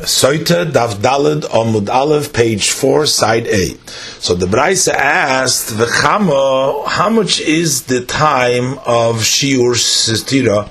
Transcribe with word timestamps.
Soita 0.00 0.72
Dav 0.72 0.94
Dalid 0.94 1.42
Amud 1.42 1.90
Aleph, 1.90 2.32
page 2.32 2.70
four, 2.70 3.04
side 3.04 3.46
A. 3.46 3.76
So 4.18 4.34
the 4.34 4.46
Braisa 4.46 4.94
asked, 4.94 5.74
"V'chama, 5.74 6.86
how 6.86 7.10
much 7.10 7.38
is 7.38 7.82
the 7.82 8.00
time 8.06 8.78
of 8.86 9.16
shiur 9.18 9.74
sestira, 9.74 10.70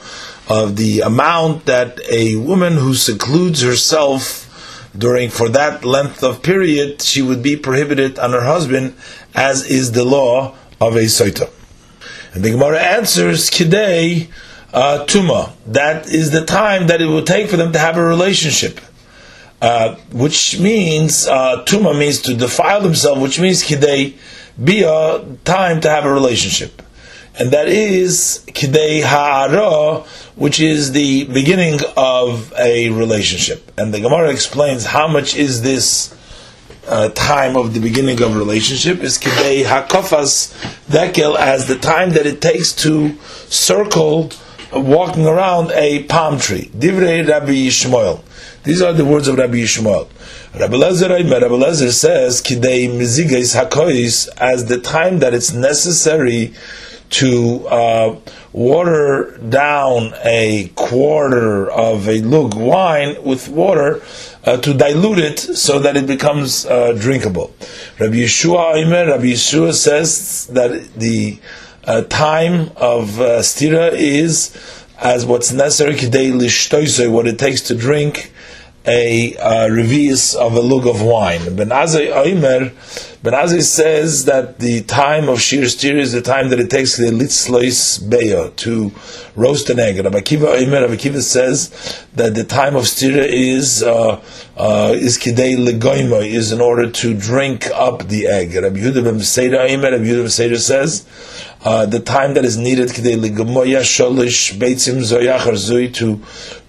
of 0.49 0.77
the 0.77 1.01
amount 1.01 1.67
that 1.67 1.99
a 2.09 2.37
woman 2.37 2.77
who 2.77 2.95
secludes 2.95 3.61
herself 3.61 4.47
during 4.97 5.29
for 5.29 5.47
that 5.49 5.85
length 5.85 6.23
of 6.23 6.41
period, 6.41 6.99
she 7.03 7.21
would 7.21 7.43
be 7.43 7.55
prohibited 7.55 8.17
on 8.17 8.31
her 8.31 8.45
husband, 8.45 8.95
as 9.35 9.63
is 9.63 9.91
the 9.91 10.03
law 10.03 10.55
of 10.81 10.95
a 10.95 11.05
soita?" 11.05 11.47
And 12.33 12.43
the 12.43 12.49
Gemara 12.49 12.79
answers, 12.79 13.51
"Kidei." 13.51 14.29
Uh, 14.71 15.03
tuma. 15.07 15.49
That 15.65 16.05
is 16.07 16.29
the 16.29 16.45
time 16.45 16.87
that 16.87 17.01
it 17.01 17.07
will 17.07 17.23
take 17.23 17.49
for 17.49 17.57
them 17.57 17.71
to 17.71 17.79
have 17.79 17.97
a 17.97 18.03
relationship. 18.03 18.79
Uh, 19.61 19.95
which 20.13 20.57
means 20.57 21.27
uh, 21.27 21.65
tuma 21.65 21.97
means 21.97 22.21
to 22.21 22.33
defile 22.33 22.79
themselves, 22.79 23.21
which 23.21 23.39
means 23.41 23.61
kidei 23.61 24.15
be 24.63 24.83
a 24.83 25.25
time 25.43 25.81
to 25.81 25.89
have 25.89 26.05
a 26.05 26.13
relationship, 26.13 26.81
and 27.37 27.51
that 27.51 27.67
is 27.67 28.45
kidei 28.47 29.03
ha'ara, 29.03 29.99
which 30.37 30.61
is 30.61 30.93
the 30.93 31.25
beginning 31.25 31.77
of 31.97 32.53
a 32.57 32.89
relationship. 32.91 33.69
And 33.77 33.93
the 33.93 33.99
Gemara 33.99 34.31
explains 34.31 34.85
how 34.85 35.09
much 35.09 35.35
is 35.35 35.61
this 35.61 36.15
uh, 36.87 37.09
time 37.09 37.57
of 37.57 37.73
the 37.73 37.81
beginning 37.81 38.21
of 38.21 38.37
relationship 38.37 38.99
is 38.99 39.17
kidei 39.17 39.65
hakafas 39.65 40.53
dekel 40.87 41.35
as 41.37 41.67
the 41.67 41.77
time 41.77 42.11
that 42.11 42.25
it 42.25 42.41
takes 42.41 42.71
to 42.73 43.17
circle 43.49 44.31
walking 44.71 45.25
around 45.25 45.71
a 45.71 46.03
palm 46.03 46.39
tree. 46.39 46.69
Divrei 46.73 47.27
Rabbi 47.27 47.67
Yishmael. 47.67 48.23
These 48.63 48.81
are 48.81 48.91
the 48.91 49.05
words 49.05 49.27
of 49.27 49.37
Rabbi 49.37 49.55
Yishmael. 49.55 50.09
Rabbi 50.59 50.75
Lezer, 50.75 51.09
Rabbi 51.09 51.89
says, 51.91 52.41
"Kidei 52.41 52.89
mizigeis 52.89 53.55
hakois," 53.55 54.27
as 54.37 54.65
the 54.65 54.79
time 54.79 55.19
that 55.19 55.33
it's 55.33 55.53
necessary 55.53 56.53
to 57.11 57.67
uh, 57.67 58.15
water 58.51 59.37
down 59.47 60.13
a 60.23 60.71
quarter 60.75 61.69
of 61.71 62.07
a 62.07 62.19
lug 62.21 62.53
wine 62.55 63.15
with 63.23 63.47
water 63.47 64.01
uh, 64.45 64.57
to 64.57 64.73
dilute 64.73 65.19
it 65.19 65.39
so 65.39 65.79
that 65.79 65.95
it 65.95 66.05
becomes 66.05 66.65
uh, 66.65 66.93
drinkable. 66.93 67.53
Rabbi 67.99 68.15
Yeshua 68.15 68.73
Rabbi 68.91 69.23
Yeshua 69.23 69.73
says 69.73 70.47
that 70.47 70.93
the 70.95 71.39
uh, 71.85 72.01
time 72.03 72.71
of 72.75 73.19
uh, 73.19 73.39
stira 73.39 73.91
is 73.93 74.55
as 74.99 75.25
what's 75.25 75.51
necessary 75.53 75.95
what 77.09 77.25
it 77.25 77.39
takes 77.39 77.61
to 77.61 77.75
drink 77.75 78.33
a 78.85 79.35
uh, 79.37 79.67
revius 79.67 80.35
of 80.35 80.53
a 80.53 80.59
lug 80.59 80.87
of 80.87 81.01
wine. 81.01 81.55
Ben 81.55 81.69
Azai 81.69 82.11
Oimer, 82.13 82.71
Ben 83.21 83.33
Azai 83.33 83.61
says 83.61 84.25
that 84.25 84.59
the 84.59 84.81
time 84.83 85.27
of 85.27 85.41
shir 85.41 85.67
stir 85.67 85.97
is 85.97 86.13
the 86.13 86.21
time 86.21 86.49
that 86.49 86.59
it 86.59 86.69
takes 86.69 86.95
the 86.95 87.07
litzlois 87.07 88.01
beya 88.01 88.55
to 88.55 88.91
roast 89.35 89.69
an 89.69 89.79
egg. 89.79 90.03
Rabbi 90.03 90.21
Kiva 90.21 90.47
Oimer, 90.47 90.81
Rabbi 90.81 90.95
Kiva 90.95 91.21
says 91.21 92.05
that 92.15 92.35
the 92.35 92.43
time 92.43 92.75
of 92.75 92.87
stir 92.87 93.19
is 93.21 93.83
uh, 93.83 94.21
uh, 94.57 94.93
is 94.95 95.17
kidei 95.17 95.57
legoima, 95.57 96.25
is 96.25 96.51
in 96.51 96.61
order 96.61 96.89
to 96.89 97.13
drink 97.13 97.67
up 97.71 98.07
the 98.07 98.27
egg. 98.27 98.55
Rabbi 98.55 98.77
Yehuda 98.79 99.03
ben 99.03 99.19
Seder 99.19 99.57
Oimer, 99.57 99.91
Rabbi 99.91 100.05
Yehuda 100.05 100.21
ben 100.23 100.29
Seder 100.29 100.57
says 100.57 101.05
uh, 101.61 101.85
the 101.85 101.99
time 101.99 102.35
that 102.35 102.45
is 102.45 102.57
needed 102.57 102.87
to 102.87 103.01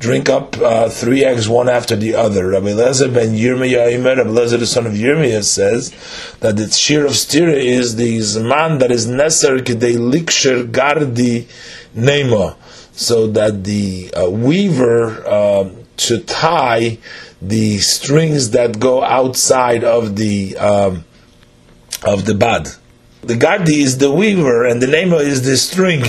drink 0.00 0.28
up 0.28 0.56
uh, 0.58 0.88
three 0.88 1.24
eggs 1.24 1.48
one 1.48 1.68
after 1.68 1.94
the 1.94 2.14
other. 2.14 2.48
Rabbi 2.48 2.68
Lezer 2.68 3.12
ben 3.12 3.36
Yirmiyah 3.36 4.04
Rabbi 4.04 4.30
Lezer 4.30 4.58
the 4.58 4.66
son 4.66 4.86
of 4.86 4.94
Yirmiyah 4.94 5.44
says 5.44 5.90
that 6.40 6.56
the 6.56 6.68
shear 6.70 7.06
of 7.06 7.12
stira 7.12 7.54
is 7.54 7.94
the 7.96 8.18
zman 8.18 8.80
that 8.80 8.90
is 8.90 9.06
necessary 9.06 9.60
kidei 9.62 9.96
liksher 9.96 10.68
gardi 10.68 11.46
nema, 11.94 12.56
so 12.92 13.28
that 13.28 13.62
the 13.62 14.12
uh, 14.14 14.28
weaver 14.28 15.24
uh, 15.24 15.70
to 15.98 16.18
tie 16.18 16.98
the 17.40 17.78
strings 17.78 18.50
that 18.50 18.80
go 18.80 19.04
outside 19.04 19.84
of 19.84 20.16
the 20.16 20.56
um, 20.56 21.04
of 22.02 22.24
the 22.24 22.34
bad. 22.34 22.68
The 23.22 23.34
gardi 23.34 23.82
is 23.82 23.98
the 23.98 24.10
weaver, 24.10 24.64
and 24.64 24.80
the 24.80 24.86
nema 24.86 25.20
is 25.20 25.42
the 25.42 25.58
string. 25.58 26.02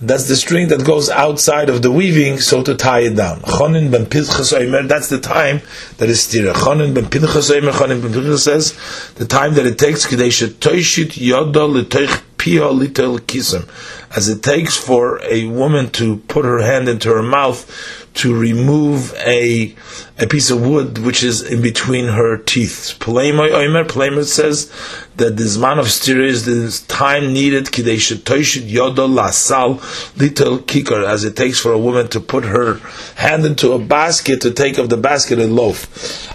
That's 0.00 0.28
the 0.28 0.36
string 0.36 0.68
that 0.68 0.82
goes 0.82 1.10
outside 1.10 1.68
of 1.68 1.82
the 1.82 1.92
weaving, 1.92 2.38
so 2.38 2.62
to 2.62 2.74
tie 2.74 3.00
it 3.00 3.16
down. 3.16 3.40
Chonin 3.40 3.90
ben 3.90 4.06
Pinchas 4.06 4.54
Omer, 4.54 4.84
that's 4.84 5.10
the 5.10 5.20
time 5.20 5.60
that 5.98 6.08
is 6.08 6.20
stira. 6.20 6.54
Chonin 6.54 6.94
ben 6.94 7.10
Pinchas 7.10 7.50
Omer, 7.50 7.72
Chonin 7.72 8.00
ben 8.00 8.14
Pinchas 8.14 8.44
says, 8.44 9.12
the 9.16 9.26
time 9.26 9.54
that 9.54 9.66
it 9.66 9.78
takes, 9.78 10.06
Kedei 10.06 10.28
Shetoishit 10.28 11.18
Yoda 11.18 11.68
L'toich 11.68 12.22
Pia 12.38 12.62
Litel 12.62 13.18
Kisem, 13.18 13.68
as 14.16 14.30
it 14.30 14.42
takes 14.42 14.74
for 14.74 15.20
a 15.24 15.44
woman 15.46 15.90
to 15.90 16.16
put 16.28 16.46
her 16.46 16.60
hand 16.60 16.88
into 16.88 17.10
her 17.10 17.22
mouth 17.22 18.07
to 18.18 18.36
remove 18.36 19.14
a 19.18 19.74
a 20.20 20.26
piece 20.26 20.50
of 20.50 20.60
wood 20.60 20.98
which 20.98 21.22
is 21.22 21.40
in 21.42 21.62
between 21.62 22.06
her 22.06 22.36
teeth. 22.36 22.96
Paleimoy 22.98 23.52
Omer, 23.52 23.84
Paleimoy 23.84 24.24
says 24.24 24.72
that 25.14 25.36
the 25.36 25.44
zman 25.44 25.78
of 25.78 25.88
stir 25.88 26.20
is 26.22 26.44
the 26.44 26.92
time 26.92 27.32
needed 27.32 27.66
kidei 27.66 27.94
shetoishit 27.94 28.68
yodo 28.68 29.06
lasal 29.08 29.78
little 30.16 30.58
kikar, 30.58 31.06
as 31.06 31.22
it 31.22 31.36
takes 31.36 31.60
for 31.60 31.72
a 31.72 31.78
woman 31.78 32.08
to 32.08 32.18
put 32.18 32.44
her 32.44 32.80
hand 33.14 33.44
into 33.46 33.70
a 33.72 33.78
basket 33.78 34.40
to 34.40 34.50
take 34.50 34.78
of 34.78 34.88
the 34.88 34.96
basket 34.96 35.38
and 35.38 35.54
loaf. 35.54 35.86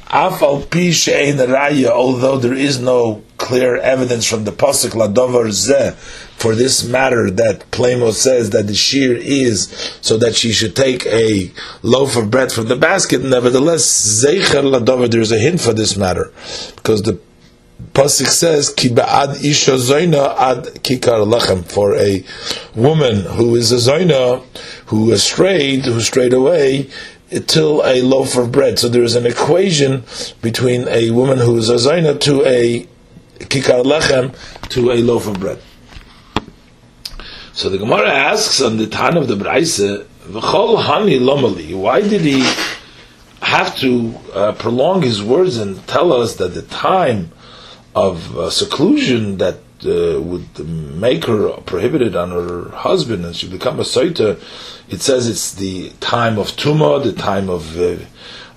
Afal 0.07 0.61
pi 0.71 0.87
raya, 0.89 1.89
although 1.89 2.37
there 2.37 2.53
is 2.53 2.79
no 2.79 3.21
clear 3.37 3.75
evidence 3.75 4.25
from 4.25 4.45
the 4.45 4.51
pasuk 4.53 4.91
ladover 4.91 5.47
zeh 5.49 5.93
for 6.43 6.55
this 6.55 6.83
matter 6.83 7.31
that 7.31 7.71
Plamo 7.71 8.11
says 8.11 8.49
that 8.49 8.67
the 8.67 8.73
shear 8.73 9.15
is 9.15 9.69
so 10.01 10.17
that 10.17 10.35
she 10.35 10.51
should 10.51 10.75
take 10.75 11.05
a 11.05 11.49
loaf 11.83 12.17
of 12.17 12.29
bread 12.29 12.51
from 12.51 12.67
the 12.67 12.75
basket. 12.75 13.23
Nevertheless, 13.23 13.85
zeicher 13.85 14.61
ladover, 14.61 15.09
there 15.09 15.21
is 15.21 15.31
a 15.31 15.39
hint 15.39 15.61
for 15.61 15.71
this 15.71 15.95
matter 15.95 16.33
because 16.75 17.03
the 17.03 17.17
Pasuk 17.93 18.27
says, 18.27 18.69
"Ki 18.69 18.89
ba'ad 18.89 19.41
isha 19.41 19.77
zoina 19.77 20.37
ad 20.37 20.63
kikar 20.83 21.25
lechem." 21.25 21.63
For 21.63 21.95
a 21.95 22.25
woman 22.75 23.21
who 23.37 23.55
is 23.55 23.71
a 23.71 23.77
zoina, 23.77 24.41
who 24.87 25.15
strayed, 25.17 25.85
who 25.85 26.01
strayed 26.01 26.33
away, 26.33 26.89
till 27.47 27.81
a 27.85 28.01
loaf 28.01 28.35
of 28.35 28.51
bread. 28.51 28.79
So 28.79 28.89
there 28.89 29.03
is 29.03 29.15
an 29.15 29.25
equation 29.25 30.03
between 30.41 30.89
a 30.89 31.11
woman 31.11 31.37
who 31.37 31.55
is 31.55 31.69
a 31.69 31.75
zoina 31.75 32.19
to 32.19 32.45
a 32.45 32.85
kikar 33.39 33.81
lechem 33.85 34.35
to 34.75 34.91
a 34.91 34.97
loaf 34.97 35.27
of 35.27 35.39
bread. 35.39 35.59
So 37.55 37.69
the 37.69 37.77
Gemara 37.77 38.09
asks 38.09 38.61
on 38.63 38.77
the 38.77 38.87
Tan 38.87 39.15
of 39.15 39.27
the 39.27 39.35
Braise, 39.35 39.79
"V'chol 39.79 40.83
hani 40.85 41.19
lomali." 41.19 41.77
Why 41.77 42.01
did 42.01 42.21
he 42.21 42.41
have 43.41 43.77
to 43.77 44.15
uh, 44.33 44.51
prolong 44.53 45.03
his 45.03 45.21
words 45.21 45.57
and 45.57 45.85
tell 45.85 46.11
us 46.11 46.37
that 46.37 46.55
the 46.55 46.63
time 46.63 47.31
of 47.93 48.35
uh, 48.35 48.49
seclusion 48.49 49.37
that 49.37 49.59
uh, 49.85 50.19
would 50.19 50.67
make 50.67 51.25
her 51.25 51.49
prohibited 51.61 52.15
on 52.15 52.31
her 52.31 52.69
husband 52.69 53.23
and 53.23 53.35
she 53.35 53.47
become 53.47 53.79
a 53.79 53.83
soita, 53.83 54.41
it 54.89 55.01
says 55.03 55.27
it's 55.27 55.53
the 55.53 55.91
time 55.99 56.39
of 56.39 56.47
tuma, 56.53 57.03
the 57.03 57.13
time 57.13 57.51
of 57.51 57.79
uh, 57.79 57.97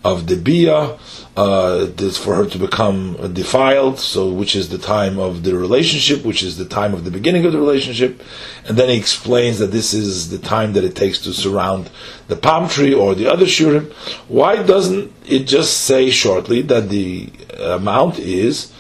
of 0.03 0.27
the 0.27 0.37
bia, 0.37 0.97
uh, 1.37 1.87
for 2.13 2.35
her 2.35 2.47
to 2.47 2.59
become 2.59 3.33
defiled. 3.33 3.99
So, 3.99 4.31
which 4.31 4.57
is 4.57 4.69
the 4.69 4.79
time 4.79 5.19
of 5.19 5.43
the 5.43 5.55
relationship, 5.55 6.25
which 6.25 6.43
is 6.43 6.57
the 6.57 6.65
time 6.65 6.95
of 6.95 7.05
the 7.05 7.11
beginning 7.11 7.45
of 7.45 7.53
the 7.53 7.59
relationship, 7.59 8.23
and 8.67 8.77
then 8.77 8.89
he 8.89 8.97
explains 8.97 9.59
that 9.59 9.71
this 9.71 9.93
is 9.93 10.31
the 10.31 10.39
time 10.39 10.73
that 10.73 10.85
it 10.85 10.97
takes 10.97 11.19
to 11.21 11.33
surround 11.33 11.91
the 12.29 12.37
palm 12.37 12.69
tree 12.69 12.95
or 12.95 13.15
the 13.15 13.31
other 13.31 13.47
shurim. 13.47 13.93
Why 14.29 14.63
doesn't 14.63 15.13
it 15.27 15.45
just 15.45 15.83
say 15.83 16.11
shortly 16.11 16.63
that 16.63 16.89
the 16.89 17.31
amount 17.59 18.19
is? 18.19 18.72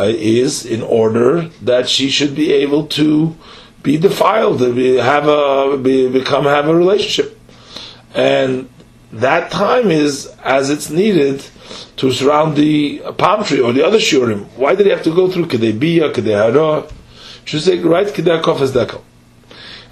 uh, 0.00 0.04
is 0.04 0.64
in 0.64 0.82
order 0.82 1.42
that 1.62 1.88
she 1.88 2.08
should 2.08 2.34
be 2.34 2.52
able 2.52 2.86
to 2.86 3.36
be 3.82 3.98
defiled, 3.98 4.58
be, 4.74 4.96
have 4.96 5.28
a 5.28 5.76
be, 5.76 6.08
become 6.08 6.44
have 6.44 6.68
a 6.68 6.74
relationship, 6.74 7.38
and 8.14 8.68
that 9.12 9.50
time 9.50 9.90
is 9.90 10.26
as 10.44 10.70
it's 10.70 10.90
needed 10.90 11.44
to 11.96 12.12
surround 12.12 12.56
the 12.56 13.00
palm 13.18 13.44
tree 13.44 13.60
or 13.60 13.72
the 13.72 13.84
other 13.84 13.98
shurim. 13.98 14.46
Why 14.56 14.74
did 14.74 14.86
he 14.86 14.92
have 14.92 15.02
to 15.04 15.14
go 15.14 15.30
through 15.30 15.46
kedei 15.46 15.78
bia, 15.78 16.12
kedei? 16.12 16.92
Should 17.44 17.62
say 17.62 17.78
right 17.78 18.06
kedei 18.06 18.42
kofes 18.42 18.70
dekel. 18.70 19.02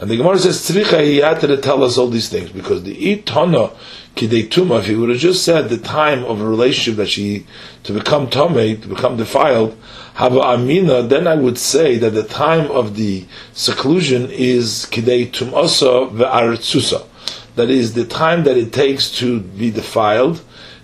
And 0.00 0.08
the 0.08 0.16
Gemara 0.16 0.38
says 0.38 0.58
tzricha 0.58 1.04
he 1.04 1.16
had 1.16 1.40
to 1.40 1.56
tell 1.56 1.82
us 1.82 1.98
all 1.98 2.08
these 2.08 2.28
things 2.28 2.50
because 2.50 2.84
the 2.84 2.94
itana 2.94 3.72
tuma. 4.14 4.78
If 4.78 4.86
he 4.86 4.94
would 4.94 5.08
have 5.08 5.18
just 5.18 5.44
said 5.44 5.68
the 5.68 5.78
time 5.78 6.24
of 6.24 6.40
a 6.40 6.48
relationship 6.48 6.96
that 6.98 7.08
she 7.08 7.46
to 7.82 7.92
become 7.92 8.30
tame, 8.30 8.80
to 8.80 8.88
become 8.88 9.16
defiled, 9.16 9.76
Haba 10.14 10.54
amina, 10.54 11.02
then 11.02 11.26
I 11.26 11.34
would 11.34 11.58
say 11.58 11.98
that 11.98 12.10
the 12.10 12.22
time 12.22 12.70
of 12.70 12.94
the 12.94 13.26
seclusion 13.52 14.30
is 14.30 14.86
kidei 14.90 15.30
tumasa 15.32 16.10
ve'aretzusa. 16.10 17.07
That 17.58 17.70
is 17.70 17.94
the 17.94 18.04
time 18.04 18.44
that 18.44 18.56
it 18.56 18.72
takes 18.72 19.10
to 19.18 19.40
be 19.40 19.72
defiled 19.72 20.40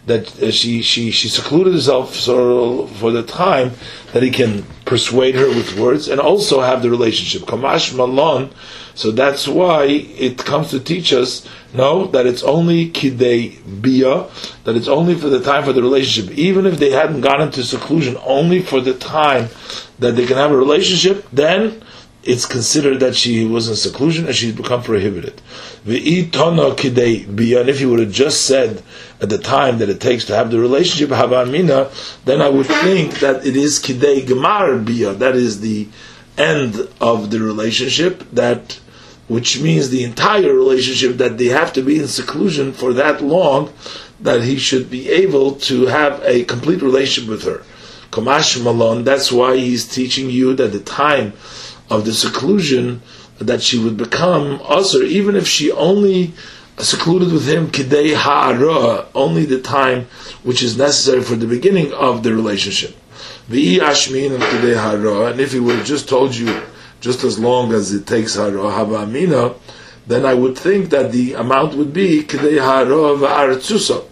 that 0.07 0.43
uh, 0.43 0.51
she, 0.51 0.83
she, 0.83 1.13
she 1.13 1.29
secluded 1.29 1.73
herself 1.73 2.17
so, 2.17 2.89
for 2.99 3.13
the 3.13 3.23
time 3.23 3.71
that 4.13 4.25
he 4.25 4.31
can 4.33 4.65
persuade 4.85 5.37
her 5.37 5.47
with 5.47 5.79
words 5.79 6.09
and 6.09 6.21
also 6.21 6.61
have 6.61 6.83
the 6.83 6.91
relationship. 6.91 7.43
Kamash 7.49 7.97
Malon. 7.97 8.51
So 8.97 9.13
that's 9.13 9.47
why 9.47 9.85
it 9.85 10.39
comes 10.39 10.71
to 10.71 10.81
teach 10.81 11.13
us, 11.13 11.49
no, 11.73 12.07
that 12.09 12.27
it's 12.27 12.43
only 12.43 12.91
kidei 12.91 13.81
bia, 13.81 14.27
that 14.65 14.75
it's 14.75 14.89
only 14.89 15.15
for 15.15 15.29
the 15.29 15.41
time 15.41 15.63
for 15.63 15.73
the 15.73 15.83
relationship. 15.83 16.37
Even 16.37 16.67
if 16.67 16.81
they 16.81 16.91
hadn't 16.91 17.21
gone 17.21 17.41
into 17.41 17.63
seclusion, 17.63 18.17
only 18.25 18.61
for 18.63 18.81
the 18.81 18.95
time 18.95 19.49
that 20.01 20.17
they 20.17 20.27
can 20.27 20.37
have 20.37 20.51
a 20.51 20.57
relationship, 20.57 21.25
then 21.33 21.85
it's 22.27 22.47
considered 22.47 23.01
that 23.01 23.15
she 23.15 23.45
was 23.45 23.69
in 23.69 23.77
seclusion 23.77 24.27
and 24.27 24.35
she's 24.35 24.55
become 24.55 24.83
prohibited. 24.83 25.41
And 25.87 25.95
if 25.95 27.79
he 27.79 27.87
would 27.87 28.01
have 28.01 28.13
just 28.13 28.47
said 28.47 28.83
at 29.21 29.29
the 29.29 29.39
time 29.39 29.79
that 29.79 29.89
it 29.89 30.01
takes 30.01 30.25
to 30.27 30.35
have 30.35 30.51
the 30.51 30.59
relationship, 30.59 31.11
then 31.11 32.41
I 32.41 32.49
would 32.49 32.67
think 32.67 33.21
that 33.21 33.47
it 33.47 33.57
is 33.57 33.79
kidei 33.79 34.25
gemar 34.27 35.19
that 35.19 35.37
is 35.37 35.61
the 35.61 35.89
end 36.37 36.89
of 37.01 37.31
the 37.31 37.41
relationship, 37.41 38.25
that 38.33 38.81
which 39.29 39.61
means 39.61 39.89
the 39.91 40.05
entire 40.05 40.53
relationship 40.53 41.17
that 41.17 41.39
they 41.39 41.47
have 41.47 41.73
to 41.73 41.83
be 41.83 41.99
in 41.99 42.07
seclusion 42.09 42.73
for 42.73 42.93
that 42.93 43.23
long, 43.23 43.73
that 44.21 44.43
he 44.43 44.59
should 44.59 44.91
be 44.91 45.09
able 45.11 45.53
to 45.53 45.87
have 45.87 46.21
a 46.25 46.45
complete 46.45 46.83
relationship 46.83 47.29
with 47.31 47.45
her. 47.45 47.63
Kamash 48.11 48.63
Malon, 48.63 49.03
that's 49.05 49.33
why 49.33 49.57
he's 49.57 49.87
teaching 49.89 50.29
you 50.31 50.55
that 50.55 50.73
the 50.73 50.81
time 50.81 51.33
of 51.91 52.05
the 52.05 52.13
seclusion 52.13 53.03
that 53.39 53.63
she 53.63 53.79
would 53.79 53.97
become 53.97 54.61
usher, 54.65 55.03
even 55.03 55.37
if 55.37 55.47
she 55.47 55.71
only 55.73 56.33
secluded 56.79 57.33
with 57.33 57.47
him 57.49 57.69
kidei 57.69 58.15
ha'ara, 58.15 59.07
only 59.15 59.45
the 59.45 59.61
time 59.61 60.07
which 60.43 60.63
is 60.63 60.77
necessary 60.77 61.23
for 61.23 61.37
the 61.37 61.47
beginning 61.47 61.93
of 61.93 62.23
the 62.23 62.35
relationship. 62.35 62.97
V'i 63.51 63.79
ashmin 63.79 64.35
and 64.35 65.31
and 65.31 65.41
if 65.41 65.53
he 65.53 65.61
would 65.61 65.77
have 65.77 65.87
just 65.87 66.09
told 66.09 66.35
you 66.35 66.63
just 67.01 67.23
as 67.25 67.39
long 67.39 67.73
as 67.73 67.93
it 67.93 68.07
takes 68.07 68.35
ha'ara 68.37 68.71
ha'amina, 68.71 69.55
then 70.07 70.25
I 70.27 70.35
would 70.35 70.57
think 70.57 70.91
that 70.91 71.13
the 71.13 71.35
amount 71.35 71.75
would 71.75 71.93
be 71.93 72.23
kidei 72.23 72.59
ha'ara 72.59 73.17
v'aretzusa. 73.17 74.05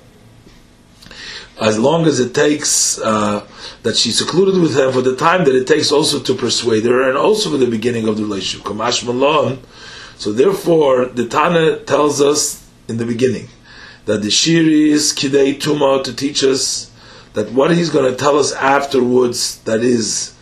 As 1.62 1.79
long 1.79 2.06
as 2.06 2.19
it 2.19 2.35
takes 2.35 2.99
uh, 2.99 3.47
that 3.85 3.97
she's 3.97 4.19
secluded 4.19 4.61
with 4.61 4.76
him 4.76 4.93
for 4.93 5.00
the 5.00 5.14
time 5.17 5.44
that 5.44 5.55
it 5.55 5.67
takes 5.67 5.93
also 5.93 6.19
to 6.20 6.35
persuade 6.35 6.85
her 6.85 7.09
and 7.09 7.17
also 7.17 7.50
for 7.50 7.56
the 7.56 7.70
beginning 7.70 8.09
of 8.09 8.17
the 8.17 8.25
relationship. 8.25 8.67
Kamash 8.67 9.05
Malon. 9.06 9.62
So 10.17 10.32
therefore, 10.32 11.06
the 11.06 11.26
Tana 11.26 11.79
tells 11.79 12.20
us 12.20 12.69
in 12.88 12.97
the 12.97 13.06
beginning 13.06 13.49
that 14.06 14.23
the 14.23 14.31
Shir 14.31 14.62
is 14.62 15.12
Kidei 15.12 15.55
Tuma 15.55 16.03
to 16.05 16.14
teach 16.14 16.43
us 16.43 16.91
that 17.35 17.53
what 17.53 17.70
he's 17.70 17.91
going 17.91 18.11
to 18.11 18.19
tell 18.19 18.38
us 18.38 18.53
afterwards, 18.53 19.58
that 19.61 19.81
is 19.81 20.35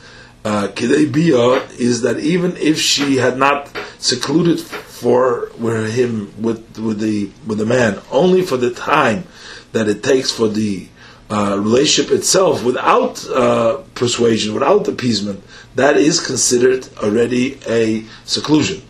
uh, 0.44 0.69
Kidei 0.69 1.12
Bia, 1.12 1.66
is 1.78 2.02
that 2.02 2.19
even 2.19 2.56
if 2.56 2.81
she 2.81 3.16
had 3.16 3.37
not 3.37 3.70
secluded 3.99 4.58
for 4.58 5.50
with 5.58 5.94
him 5.94 6.32
with 6.43 6.78
with 6.78 7.00
the 7.00 7.31
with 7.46 7.58
the 7.58 7.66
man 7.66 8.00
only 8.11 8.43
for 8.43 8.56
the 8.56 8.70
time 8.70 9.25
that 9.73 9.88
it 9.88 10.02
takes 10.02 10.31
for 10.31 10.49
the 10.49 10.88
uh, 11.30 11.56
relationship 11.58 12.12
itself 12.12 12.64
without 12.64 13.24
uh, 13.28 13.78
persuasion, 13.94 14.52
without 14.52 14.88
appeasement, 14.88 15.42
that 15.76 15.96
is 15.96 16.24
considered 16.24 16.88
already 16.98 17.58
a 17.68 18.04
seclusion. 18.24 18.82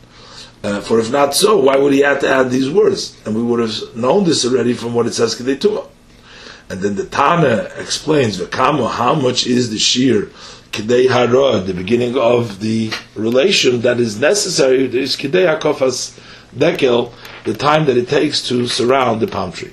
Uh, 0.63 0.81
for 0.81 0.99
if 1.01 1.11
not 1.11 1.35
so, 1.35 1.59
why 1.59 1.77
would 1.77 1.93
he 1.93 2.01
have 2.01 2.21
to 2.21 2.29
add 2.29 2.51
these 2.51 2.71
words? 2.71 3.17
And 3.25 3.35
we 3.35 3.43
would 3.43 3.61
have 3.61 3.97
known 3.97 4.25
this 4.25 4.45
already 4.45 4.75
from 4.75 4.95
what 4.95 5.07
it 5.07 5.15
says 5.15 5.35
Kedei 5.35 5.87
And 6.69 6.81
then 6.81 6.97
the 6.97 7.07
Tana 7.07 7.69
explains, 7.77 8.39
V'kamo, 8.39 8.91
how 8.91 9.15
much 9.15 9.47
is 9.47 9.71
the 9.71 9.79
shear 9.79 10.31
Kedei 10.73 11.11
Hara, 11.11 11.61
the 11.61 11.75
beginning 11.75 12.17
of 12.17 12.61
the 12.61 12.93
relation 13.17 13.81
that 13.81 13.99
is 13.99 14.21
necessary, 14.21 14.85
is 14.85 15.17
Kedei 15.17 15.59
HaKofas 15.59 16.19
Dekel, 16.57 17.13
the 17.45 17.55
time 17.55 17.87
that 17.87 17.97
it 17.97 18.09
takes 18.09 18.47
to 18.49 18.67
surround 18.67 19.21
the 19.21 19.27
palm 19.27 19.53
tree. 19.53 19.73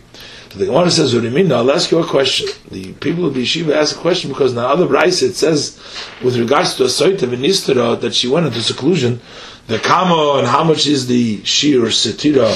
So 0.50 0.60
the 0.60 0.66
Gemara 0.66 0.90
says, 0.90 1.14
"What 1.14 1.22
do 1.22 1.28
you 1.28 1.34
mean?" 1.34 1.50
Now 1.50 1.58
I'll 1.58 1.72
ask 1.72 1.92
you 1.92 2.00
a 2.00 2.06
question. 2.06 2.48
The 2.72 2.94
people 2.94 3.26
of 3.26 3.34
the 3.34 3.44
yeshiva 3.44 3.76
ask 3.76 3.96
a 3.96 4.00
question 4.00 4.30
because 4.30 4.52
in 4.52 4.58
the 4.58 4.68
other 4.68 4.88
brayse 4.88 5.22
it 5.22 5.36
says, 5.36 5.80
with 6.24 6.38
regards 6.38 6.76
to 6.76 6.84
a 6.84 6.88
soita 6.88 7.28
v'nistera, 7.28 8.00
that 8.00 8.16
she 8.16 8.28
went 8.28 8.48
into 8.48 8.62
seclusion. 8.62 9.20
The 9.68 9.80
kamo 9.80 10.38
and 10.38 10.48
how 10.48 10.64
much 10.64 10.88
is 10.88 11.08
the 11.08 11.44
shir 11.44 11.88
sitira, 11.88 12.50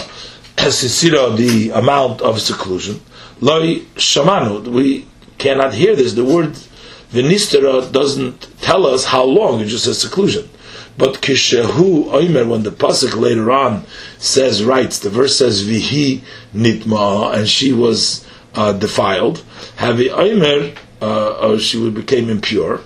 eh, 0.57 0.67
sitira, 0.67 1.35
the 1.35 1.71
amount 1.71 2.21
of 2.21 2.39
seclusion? 2.39 3.01
Loi 3.41 3.79
shamanu. 3.95 4.65
We 4.67 5.05
cannot 5.37 5.73
hear 5.73 5.95
this. 5.95 6.13
The 6.13 6.23
word 6.23 6.55
v'nistera 7.11 7.91
doesn't 7.91 8.47
tell 8.61 8.85
us 8.85 9.05
how 9.05 9.23
long. 9.23 9.59
It 9.59 9.65
just 9.65 9.83
says 9.83 9.99
seclusion. 9.99 10.47
But 10.97 11.15
kishehu 11.15 12.11
oimer, 12.11 12.47
when 12.47 12.63
the 12.63 12.71
pasuk 12.71 13.19
later 13.19 13.51
on 13.51 13.85
says, 14.21 14.63
writes, 14.63 15.00
the 15.00 15.09
verse 15.09 15.38
says, 15.38 15.68
vihi 15.68 16.21
nitma, 16.53 17.35
and 17.35 17.50
she 17.50 17.73
was 17.73 18.25
uh, 18.53 18.71
defiled, 18.71 19.44
havi 19.77 20.09
oimer, 20.09 20.77
uh, 21.01 21.57
she 21.57 21.89
became 21.89 22.29
impure, 22.29 22.81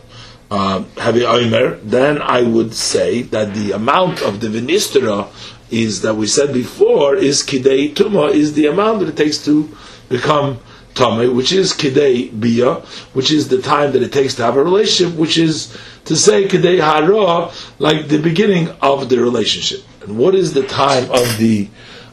uh, 0.49 0.79
havi 0.95 1.21
oimer, 1.21 1.79
then 1.83 2.21
I 2.21 2.41
would 2.41 2.73
say 2.73 3.21
that 3.23 3.53
the 3.53 3.73
amount 3.73 4.21
of 4.21 4.39
the 4.39 4.47
vinistera 4.47 5.27
is 5.69 6.01
that 6.01 6.15
we 6.15 6.25
said 6.25 6.53
before 6.53 7.15
is 7.15 7.43
kidei 7.43 7.93
tuma, 7.93 8.31
is 8.31 8.53
the 8.53 8.67
amount 8.67 8.99
that 9.01 9.09
it 9.09 9.17
takes 9.17 9.43
to 9.43 9.69
become 10.07 10.59
Tame, 10.93 11.35
which 11.35 11.51
is 11.51 11.73
Kidei 11.73 12.31
Bia, 12.39 12.75
which 13.11 13.29
is 13.29 13.49
the 13.49 13.61
time 13.61 13.91
that 13.91 14.01
it 14.01 14.13
takes 14.13 14.33
to 14.35 14.43
have 14.43 14.55
a 14.55 14.63
relationship, 14.63 15.17
which 15.17 15.37
is 15.37 15.77
to 16.05 16.15
say 16.15 16.47
Kidei 16.47 16.79
Hara, 16.79 17.51
like 17.79 18.07
the 18.07 18.17
beginning 18.17 18.69
of 18.81 19.09
the 19.09 19.19
relationship. 19.19 19.83
And 20.05 20.17
what 20.17 20.35
is 20.35 20.53
the 20.53 20.65
time 20.67 21.09
of 21.11 21.37
the 21.37 21.67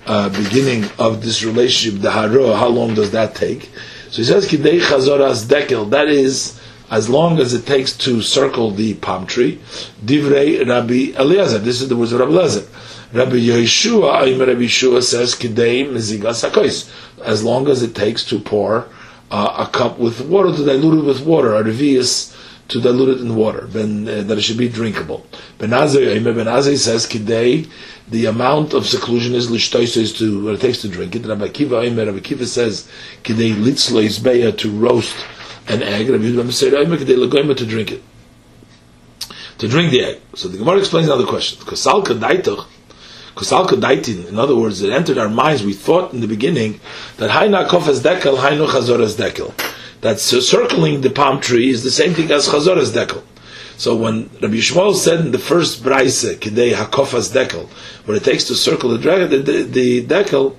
uh, 0.06 0.28
beginning 0.30 0.90
of 0.98 1.22
this 1.22 1.44
relationship, 1.44 2.00
the 2.00 2.10
Hara? 2.10 2.56
How 2.56 2.68
long 2.68 2.94
does 2.94 3.10
that 3.12 3.34
take? 3.34 3.70
So 4.10 4.18
he 4.18 4.24
says 4.24 4.48
Kidei 4.48 4.80
Chazoras 4.80 5.44
Dekel, 5.44 5.90
that 5.90 6.08
is 6.08 6.60
as 6.90 7.08
long 7.08 7.38
as 7.38 7.54
it 7.54 7.66
takes 7.66 7.96
to 7.98 8.20
circle 8.20 8.70
the 8.70 8.94
palm 8.94 9.26
tree. 9.26 9.60
Divrei 10.04 10.66
Rabbi 10.66 11.18
Eliezer, 11.18 11.58
this 11.58 11.80
is 11.80 11.88
the 11.88 11.96
words 11.96 12.12
of 12.12 12.20
Rabbi 12.20 12.32
Eliezer. 12.32 12.66
Rabbi 13.12 13.36
Yeshua, 13.36 14.38
Rabbi 14.38 14.62
Yeshua 14.62 15.02
says, 15.02 15.34
Kidei 15.34 15.86
Mezigas 15.86 16.48
Hakois 16.48 16.90
as 17.24 17.44
long 17.44 17.68
as 17.68 17.82
it 17.82 17.94
takes 17.94 18.24
to 18.24 18.38
pour 18.38 18.88
uh, 19.30 19.66
a 19.66 19.70
cup 19.70 19.98
with 19.98 20.20
water 20.22 20.54
to 20.54 20.64
dilute 20.64 20.98
it 20.98 21.06
with 21.06 21.24
water, 21.24 21.54
a 21.54 21.62
revius 21.62 22.31
to 22.72 22.80
dilute 22.80 23.18
it 23.18 23.20
in 23.20 23.36
water, 23.36 23.66
then 23.66 24.08
uh, 24.08 24.22
that 24.22 24.38
it 24.38 24.40
should 24.40 24.56
be 24.56 24.68
drinkable. 24.68 25.26
Benazai 25.58 26.24
Ben 26.24 26.76
says 26.78 27.06
kidei 27.06 27.70
the 28.08 28.24
amount 28.26 28.72
of 28.72 28.86
seclusion 28.86 29.34
is 29.34 29.48
lishtois 29.48 29.94
is 29.96 30.12
to 30.14 30.44
what 30.44 30.54
it 30.54 30.60
takes 30.62 30.80
to 30.80 30.88
drink 30.88 31.14
it. 31.14 31.26
Rabbi 31.26 31.48
Kiva 31.48 31.82
Rabbi 31.82 32.20
Kiva 32.20 32.46
says 32.46 32.88
kidei 33.22 33.54
litzlo 33.54 34.02
isbeya 34.02 34.56
to 34.56 34.70
roast 34.70 35.14
an 35.68 35.82
egg. 35.82 36.08
Rabbi 36.08 36.24
Yehuda 36.24 36.50
said 36.50 36.72
kidei 36.72 37.28
legoyma 37.28 37.54
to 37.58 37.66
drink 37.66 37.92
it. 37.92 38.02
To 39.58 39.68
drink 39.68 39.90
the 39.90 40.04
egg. 40.04 40.20
So 40.34 40.48
the 40.48 40.56
Gemara 40.56 40.78
explains 40.78 41.08
another 41.08 41.26
question. 41.26 41.58
Because 41.60 41.84
daitoch 41.84 42.66
Kusal 43.36 44.28
in 44.28 44.38
other 44.38 44.56
words, 44.56 44.82
it 44.82 44.92
entered 44.92 45.16
our 45.16 45.28
minds. 45.28 45.62
We 45.62 45.72
thought 45.72 46.12
in 46.12 46.20
the 46.20 46.26
beginning 46.26 46.80
that 47.16 47.30
Haina 47.30 47.66
Kofas 47.66 48.00
Dekel, 48.00 48.36
Hainu 48.36 48.66
Chazoras 48.66 49.16
Dekel. 49.16 49.71
That 50.02 50.20
circling 50.20 51.00
the 51.00 51.10
palm 51.10 51.40
tree 51.40 51.70
is 51.70 51.82
the 51.82 51.90
same 51.90 52.12
thing 52.12 52.30
as 52.30 52.48
Chazoras 52.48 52.90
Dekel. 52.90 53.22
So 53.76 53.96
when 53.96 54.30
Rabbi 54.40 54.54
Yishmael 54.54 54.94
said 54.94 55.20
in 55.20 55.32
the 55.32 55.38
first 55.38 55.82
Braise, 55.82 56.24
Kidei 56.24 56.72
Hakofas 56.72 57.32
Dekel, 57.32 57.68
what 58.06 58.16
it 58.16 58.24
takes 58.24 58.44
to 58.44 58.54
circle 58.54 58.90
the, 58.90 58.98
dragon, 58.98 59.30
the, 59.30 59.38
the, 59.38 59.62
the 59.62 60.06
Dekel, 60.06 60.54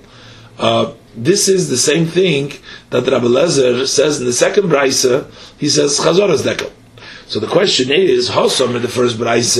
uh, 0.58 0.92
this 1.14 1.48
is 1.48 1.68
the 1.68 1.76
same 1.76 2.06
thing 2.06 2.52
that 2.90 3.06
Rabbi 3.06 3.26
Lezer 3.26 3.86
says 3.86 4.18
in 4.18 4.26
the 4.26 4.32
second 4.32 4.68
Braise, 4.68 5.02
he 5.58 5.68
says 5.68 5.98
Chazoras 6.00 6.42
Dekel. 6.42 6.70
So 7.26 7.38
the 7.40 7.46
question 7.46 7.90
is, 7.90 8.30
Hosom 8.30 8.76
in 8.76 8.82
the 8.82 8.88
first 8.88 9.18
Braise, 9.18 9.58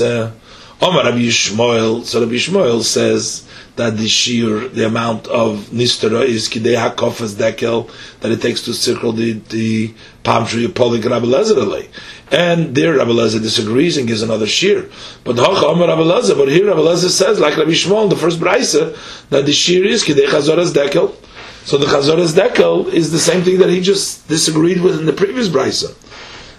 Omar 0.81 1.05
Rabbi 1.05 1.19
Yishmael, 1.19 2.03
so 2.03 2.19
Rabbi 2.19 2.33
Yishmael 2.33 2.81
says 2.83 3.47
that 3.77 3.95
the 3.97 4.09
shear, 4.09 4.67
the 4.67 4.85
amount 4.85 5.25
of 5.27 5.69
nistera 5.71 6.25
is 6.25 6.49
kidei 6.49 6.75
hakofas 6.75 7.35
dekel 7.35 7.89
that 8.19 8.31
it 8.31 8.41
takes 8.41 8.61
to 8.63 8.73
circle 8.73 9.13
the, 9.13 9.33
the 9.49 9.93
palm 10.23 10.45
tree 10.45 10.67
polik 10.67 11.09
Rabbi 11.09 11.27
Lezer 11.27 11.89
And 12.29 12.75
there 12.75 12.97
Rabbi 12.97 13.11
Lezer 13.11 13.41
disagrees 13.41 13.95
and 13.95 14.05
gives 14.05 14.21
another 14.21 14.47
shear. 14.47 14.89
But 15.23 15.39
Omar 15.39 15.87
Rabbi 15.87 16.01
Lezer, 16.01 16.37
but 16.37 16.49
here 16.49 16.67
Rabbi 16.67 16.81
Lezer 16.81 17.09
says, 17.09 17.39
like 17.39 17.55
Rabbi 17.55 17.71
Yishmael 17.71 18.09
the 18.09 18.17
first 18.17 18.41
brayse, 18.41 19.29
that 19.29 19.45
the 19.45 19.53
shear 19.53 19.85
is 19.85 20.03
kidei 20.03 20.27
chazoras 20.27 20.73
dekel. 20.73 21.15
So 21.63 21.77
the 21.77 21.85
chazoras 21.85 22.33
dekel 22.33 22.91
is 22.91 23.13
the 23.13 23.19
same 23.19 23.43
thing 23.43 23.59
that 23.59 23.69
he 23.69 23.79
just 23.79 24.27
disagreed 24.27 24.81
with 24.81 24.99
in 24.99 25.05
the 25.05 25.13
previous 25.13 25.47
brayse. 25.47 25.85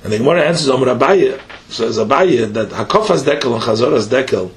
And 0.03 0.13
the 0.13 0.19
Gemara 0.19 0.43
answers 0.43 0.71
Omar 0.71 0.95
Abaye, 0.95 1.39
says 1.69 1.99
Abaye 1.99 2.53
that 2.53 2.71
Hakofas 2.71 3.25
Dekel 3.25 3.55
and 3.55 3.63
Chazoras 3.63 4.07
Dekel 4.07 4.51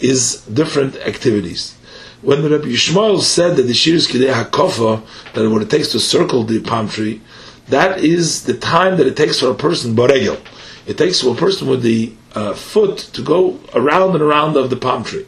is 0.00 0.42
different 0.46 0.96
activities. 0.96 1.74
when 2.22 2.42
Rabbi 2.42 2.66
Yishmael 2.66 3.20
said 3.20 3.56
that 3.56 3.62
the 3.62 3.74
shir 3.74 3.94
is 3.94 4.08
kidei 4.08 4.32
hakofa, 4.32 5.02
that 5.34 5.48
what 5.50 5.62
it 5.62 5.70
takes 5.70 5.88
to 5.92 6.00
circle 6.00 6.44
the 6.44 6.60
palm 6.60 6.88
tree, 6.88 7.20
that 7.68 8.00
is 8.00 8.44
the 8.44 8.54
time 8.54 8.96
that 8.96 9.06
it 9.06 9.16
takes 9.16 9.40
for 9.40 9.50
a 9.50 9.54
person 9.54 9.94
boregel. 9.94 10.40
It 10.86 10.98
takes 10.98 11.20
for 11.20 11.34
a 11.34 11.36
person 11.36 11.68
with 11.68 11.82
the 11.82 12.12
uh, 12.34 12.54
foot 12.54 12.98
to 13.12 13.22
go 13.22 13.60
around 13.74 14.12
and 14.12 14.22
around 14.22 14.56
of 14.56 14.70
the 14.70 14.76
palm 14.76 15.04
tree. 15.04 15.26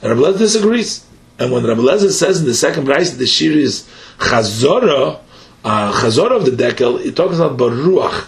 And 0.00 0.10
Rabbi 0.10 0.20
Lezer 0.20 0.38
disagrees. 0.38 1.06
And 1.38 1.52
when 1.52 1.64
Rabbi 1.64 1.80
Lezer 1.80 2.10
says 2.10 2.40
in 2.40 2.46
the 2.46 2.54
second 2.54 2.84
Braise 2.84 3.12
that 3.12 3.18
the 3.18 3.26
shir 3.26 3.52
is 3.52 3.88
chazora, 4.18 5.20
uh, 5.64 5.92
of 6.34 6.44
the 6.44 6.50
dekel, 6.50 7.04
it 7.04 7.14
talks 7.14 7.36
about 7.36 7.56
baruach. 7.56 8.26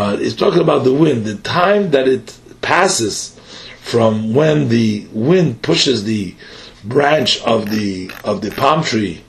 Uh, 0.00 0.16
it's 0.18 0.34
talking 0.34 0.62
about 0.62 0.82
the 0.82 0.94
wind, 0.94 1.26
the 1.26 1.34
time 1.34 1.90
that 1.90 2.08
it 2.08 2.34
passes 2.62 3.38
from 3.82 4.32
when 4.32 4.70
the 4.70 5.06
wind 5.12 5.60
pushes 5.60 6.04
the 6.04 6.34
branch 6.82 7.38
of 7.42 7.70
the 7.70 8.10
of 8.24 8.40
the 8.40 8.50
palm 8.52 8.82
tree 8.82 9.22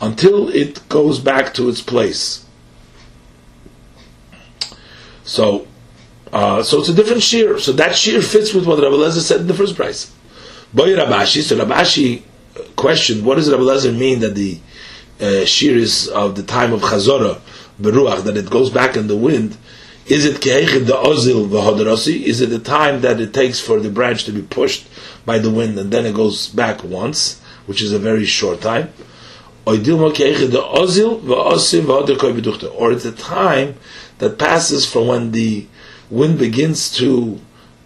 until 0.00 0.48
it 0.48 0.88
goes 0.88 1.18
back 1.18 1.52
to 1.52 1.68
its 1.68 1.82
place. 1.82 2.46
So, 5.24 5.66
uh, 6.32 6.62
so 6.62 6.80
it's 6.80 6.88
a 6.88 6.94
different 6.94 7.22
shear. 7.22 7.58
So 7.58 7.72
that 7.72 7.94
shear 7.94 8.22
fits 8.22 8.54
with 8.54 8.66
what 8.66 8.82
Rabbi 8.82 8.96
Lezer 8.96 9.20
said 9.20 9.42
in 9.42 9.46
the 9.46 9.52
first 9.52 9.76
Braise. 9.76 10.10
Boy 10.72 10.96
Rabashi, 10.96 11.42
so 11.42 11.58
Rabashi 11.58 12.22
questioned, 12.76 13.26
what 13.26 13.34
does 13.34 13.50
Rabbi 13.50 13.62
Lezer 13.62 13.94
mean 13.94 14.20
that 14.20 14.34
the 14.34 14.58
uh, 15.20 15.44
shear 15.44 15.76
is 15.76 16.08
of 16.08 16.34
the 16.34 16.42
time 16.42 16.72
of 16.72 16.80
Chazorah, 16.80 17.40
Beruach, 17.78 18.24
that 18.24 18.38
it 18.38 18.48
goes 18.48 18.70
back 18.70 18.96
in 18.96 19.06
the 19.06 19.16
wind? 19.18 19.58
Is 20.06 20.26
it 20.26 20.42
the 20.42 20.92
ozil 20.92 21.48
v'hoderosi? 21.48 22.22
Is 22.22 22.42
it 22.42 22.50
the 22.50 22.58
time 22.58 23.00
that 23.00 23.20
it 23.20 23.32
takes 23.32 23.58
for 23.58 23.80
the 23.80 23.88
branch 23.88 24.24
to 24.24 24.32
be 24.32 24.42
pushed 24.42 24.86
by 25.24 25.38
the 25.38 25.50
wind 25.50 25.78
and 25.78 25.90
then 25.90 26.04
it 26.04 26.14
goes 26.14 26.48
back 26.48 26.84
once, 26.84 27.40
which 27.66 27.80
is 27.80 27.92
a 27.92 27.98
very 27.98 28.26
short 28.26 28.60
time? 28.60 28.92
Or 29.66 29.76
it's 29.76 29.86
the 29.86 30.04
time 33.16 33.76
that 34.18 34.38
passes 34.38 34.84
from 34.84 35.06
when 35.06 35.30
the 35.30 35.66
wind 36.10 36.38
begins 36.38 36.94
to 36.96 37.40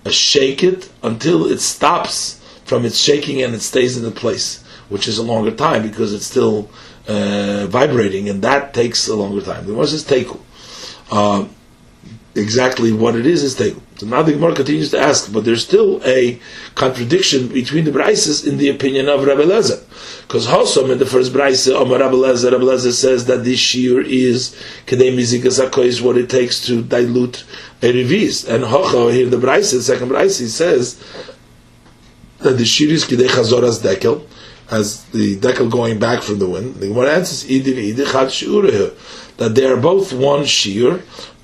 uh, 0.05 0.11
shake 0.11 0.65
it 0.65 0.91
until 1.05 1.47
it 1.47 1.61
stops 1.61 2.43
from 2.65 2.85
its 2.85 2.99
shaking 2.99 3.43
and 3.43 3.55
it 3.55 3.63
stays 3.63 3.97
in 3.97 4.03
the 4.03 4.11
place, 4.11 4.65
which 4.89 5.07
is 5.07 5.19
a 5.19 5.23
longer 5.23 5.53
time 5.53 5.83
because 5.83 6.13
it's 6.13 6.27
still 6.27 6.69
uh, 7.07 7.67
vibrating, 7.69 8.29
and 8.29 8.43
that 8.43 8.75
takes 8.75 9.07
a 9.07 9.15
longer 9.15 9.41
time. 9.41 9.65
The 9.65 9.71
Gemara 9.71 9.87
says 9.87 10.05
teku. 10.05 10.41
Uh, 11.11 11.47
exactly 12.39 12.93
what 12.93 13.17
it 13.17 13.27
is 13.27 13.43
is 13.43 13.57
teku. 13.57 13.81
So 13.99 14.07
now 14.07 14.23
the 14.23 14.33
Gemara 14.33 14.55
continues 14.55 14.91
to 14.93 15.01
ask, 15.01 15.33
but 15.33 15.45
there's 15.45 15.65
still 15.65 16.01
a 16.05 16.41
contradiction 16.77 17.49
between 17.49 17.85
the 17.85 17.91
brises 17.91 18.47
in 18.47 18.57
the 18.57 18.69
opinion 18.69 19.09
of 19.09 19.25
Rabbi 19.25 19.43
Lezer. 19.43 19.83
Because 20.27 20.47
Hosom 20.47 20.91
in 20.91 20.99
the 20.99 21.07
first 21.07 21.33
brise 21.33 21.67
of 21.69 21.91
Rabbi 21.91 22.15
Lezer, 22.15 22.53
Rabbi 22.53 22.65
Lezer 22.65 22.93
says 22.93 23.27
that 23.27 23.45
this 23.45 23.59
shear 23.59 24.01
is 24.01 24.57
kedei 24.87 25.13
mizika 25.13 25.85
is 25.85 26.01
what 26.01 26.17
it 26.17 26.31
takes 26.31 26.65
to 26.67 26.83
dilute 26.83 27.45
a 27.83 27.93
revis. 27.93 28.49
And 28.49 28.65
Hocho 28.65 29.13
here 29.13 29.25
in 29.25 29.31
the 29.31 29.39
brise, 29.39 29.73
the 29.73 29.83
second 29.83 30.09
brise, 30.09 30.39
he 30.39 30.47
says 30.47 31.03
that 32.39 32.57
the 32.57 32.65
shear 32.65 32.91
is 32.93 33.05
kedei 33.05 33.29
chazoras 33.29 33.83
dekel, 33.83 34.25
as 34.71 35.05
the 35.07 35.37
dekel 35.37 35.71
going 35.71 35.99
back 35.99 36.23
from 36.23 36.39
the 36.39 36.49
wind. 36.49 36.77
The 36.77 36.89
Gemara 36.89 37.15
answers, 37.15 37.43
that 39.39 39.55
they 39.55 39.65
are 39.67 39.77
both 39.77 40.13
one 40.13 40.45
shear, 40.45 41.03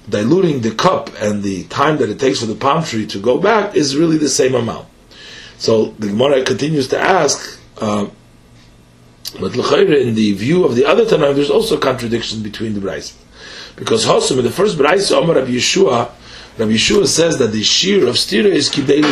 diluting 0.08 0.60
the 0.60 0.70
cup 0.70 1.10
and 1.20 1.42
the 1.42 1.64
time 1.64 1.98
that 1.98 2.08
it 2.08 2.20
takes 2.20 2.40
for 2.40 2.46
the 2.46 2.54
palm 2.54 2.84
tree 2.84 3.06
to 3.06 3.18
go 3.18 3.38
back 3.38 3.74
is 3.74 3.96
really 3.96 4.18
the 4.18 4.28
same 4.28 4.54
amount. 4.54 4.86
So 5.58 5.86
the 5.98 6.08
Gemara 6.08 6.44
continues 6.44 6.88
to 6.88 6.98
ask, 6.98 7.58
uh, 7.78 8.08
but 9.40 9.56
in 9.56 10.14
the 10.14 10.32
view 10.32 10.64
of 10.64 10.76
the 10.76 10.84
other 10.84 11.04
Tanaim, 11.04 11.34
there's 11.34 11.50
also 11.50 11.76
a 11.76 11.80
contradiction 11.80 12.42
between 12.42 12.74
the 12.74 12.80
Brais. 12.80 13.14
Because 13.76 14.06
Hosum, 14.06 14.38
in 14.38 14.44
the 14.44 14.50
first 14.50 14.78
Brais, 14.78 15.10
Omar 15.10 15.36
Rabbi 15.36 15.50
Yeshua, 15.50 16.10
Rabbi 16.56 16.72
Yeshua 16.72 17.06
says 17.06 17.38
that 17.38 17.48
the 17.48 17.64
shear 17.64 18.06
of 18.06 18.14
stira 18.14 18.46
is 18.46 18.70
kidei 18.70 19.02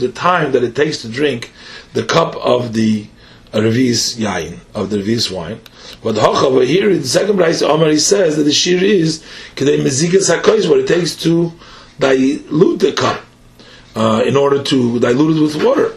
the 0.00 0.12
time 0.12 0.52
that 0.52 0.62
it 0.62 0.76
takes 0.76 0.98
to 1.02 1.08
drink 1.08 1.50
the 1.94 2.04
cup 2.04 2.36
of 2.36 2.74
the 2.74 3.08
A 3.52 3.60
revis 3.60 4.16
yain, 4.16 4.58
of 4.74 4.90
the 4.90 4.98
Revis 4.98 5.30
wine. 5.30 5.60
But 6.02 6.18
over 6.18 6.62
here 6.62 6.90
in 6.90 7.02
the 7.02 7.08
second 7.08 7.36
Braise, 7.36 7.62
Omar 7.62 7.90
he 7.90 7.98
says 7.98 8.36
that 8.36 8.42
the 8.42 8.52
shear 8.52 8.82
is 8.82 9.24
kedei 9.54 9.80
mezigas 9.80 10.34
hakois, 10.34 10.68
what 10.68 10.80
it 10.80 10.88
takes 10.88 11.14
to 11.22 11.52
dilute 11.98 12.80
the 12.80 12.92
cup 12.92 13.22
uh, 13.94 14.22
in 14.26 14.36
order 14.36 14.62
to 14.62 15.00
dilute 15.00 15.36
it 15.36 15.40
with 15.40 15.64
water. 15.64 15.94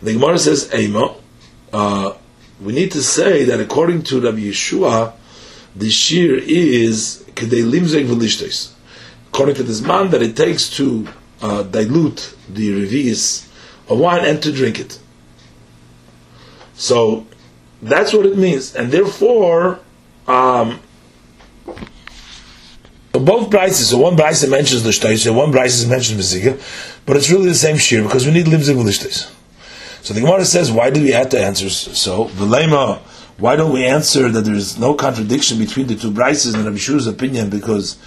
The 0.00 0.14
Gemara 0.14 0.38
says, 0.38 0.68
Eimo, 0.70 1.16
uh, 1.72 2.14
we 2.60 2.72
need 2.72 2.92
to 2.92 3.02
say 3.02 3.44
that 3.44 3.60
according 3.60 4.02
to 4.04 4.20
Rabbi 4.20 4.38
Yeshua, 4.38 5.12
the 5.74 5.90
shear 5.90 6.36
is 6.38 7.24
kedei 7.34 7.68
limzeg 7.68 8.06
v'lishtos. 8.06 8.72
According 9.28 9.56
to 9.56 9.62
this 9.62 9.80
man, 9.80 10.10
that 10.10 10.22
it 10.22 10.36
takes 10.36 10.70
to 10.76 11.08
uh, 11.40 11.62
dilute 11.64 12.34
the 12.48 12.70
revis 12.70 13.48
of 13.88 13.98
wine 13.98 14.24
and 14.24 14.42
to 14.42 14.52
drink 14.52 14.78
it. 14.78 14.98
So 16.74 17.26
that's 17.82 18.12
what 18.12 18.26
it 18.26 18.36
means, 18.36 18.74
and 18.74 18.92
therefore, 18.92 19.80
um, 20.26 20.80
both 23.12 23.50
Braises. 23.50 23.90
So 23.90 23.98
one 23.98 24.16
Braise 24.16 24.48
mentions 24.48 24.82
the 24.82 24.90
shtais, 24.90 25.32
one 25.34 25.50
Braise 25.50 25.86
mentions 25.86 26.34
v'ziga, 26.34 26.60
but 27.06 27.16
it's 27.16 27.30
really 27.30 27.48
the 27.48 27.54
same 27.54 27.76
shear 27.76 28.02
because 28.02 28.26
we 28.26 28.32
need 28.32 28.46
limzig 28.46 28.76
v'lishtais. 28.76 29.32
So 30.02 30.14
the 30.14 30.20
Gemara 30.20 30.44
says, 30.44 30.72
why 30.72 30.90
do 30.90 31.02
we 31.02 31.10
have 31.10 31.28
to 31.30 31.40
answer 31.40 31.70
so? 31.70 32.26
V'leima, 32.26 32.98
why 33.38 33.56
don't 33.56 33.72
we 33.72 33.84
answer 33.84 34.28
that 34.28 34.42
there 34.42 34.54
is 34.54 34.78
no 34.78 34.94
contradiction 34.94 35.58
between 35.58 35.86
the 35.86 35.96
two 35.96 36.10
Braises 36.10 36.54
and 36.54 36.64
Rabbi 36.64 36.78
Shu's 36.78 37.06
opinion 37.06 37.50
because? 37.50 37.98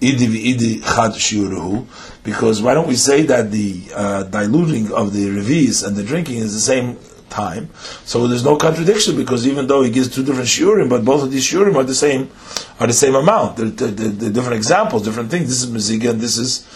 Because 0.00 2.60
why 2.60 2.74
don't 2.74 2.88
we 2.88 2.96
say 2.96 3.22
that 3.22 3.52
the 3.52 3.84
uh, 3.94 4.24
diluting 4.24 4.92
of 4.92 5.12
the 5.12 5.26
revis 5.26 5.86
and 5.86 5.94
the 5.94 6.02
drinking 6.02 6.38
is 6.38 6.54
the 6.54 6.60
same 6.60 6.98
time. 7.32 7.70
So 8.04 8.26
there's 8.28 8.44
no 8.44 8.56
contradiction 8.56 9.16
because 9.16 9.46
even 9.46 9.66
though 9.66 9.82
he 9.82 9.90
gives 9.90 10.08
two 10.14 10.22
different 10.22 10.48
shiurim, 10.48 10.88
but 10.88 11.04
both 11.04 11.22
of 11.22 11.30
these 11.30 11.44
shiurim 11.44 11.74
are 11.76 11.82
the 11.82 11.94
same 11.94 12.30
are 12.78 12.86
the 12.86 12.92
same 12.92 13.14
amount. 13.14 13.56
They're, 13.56 13.68
they're, 13.68 14.08
they're 14.10 14.30
different 14.30 14.56
examples, 14.56 15.04
different 15.04 15.30
things. 15.30 15.48
This 15.48 15.62
is 15.62 15.70
meziga 15.70 16.10
and 16.10 16.20
this 16.20 16.36
is 16.38 16.66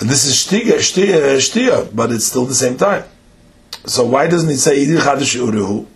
and 0.00 0.10
this 0.10 0.26
is 0.26 0.34
shtiga, 0.34 0.74
shtiya, 0.74 1.36
shtiya, 1.36 1.94
but 1.94 2.12
it's 2.12 2.26
still 2.26 2.44
the 2.44 2.54
same 2.54 2.76
time. 2.76 3.04
So 3.86 4.04
why 4.04 4.26
doesn't 4.26 4.48
he 4.48 4.56
say 4.56 4.84
idir 4.84 5.00
chadash 5.00 5.36
urihu? 5.36 5.86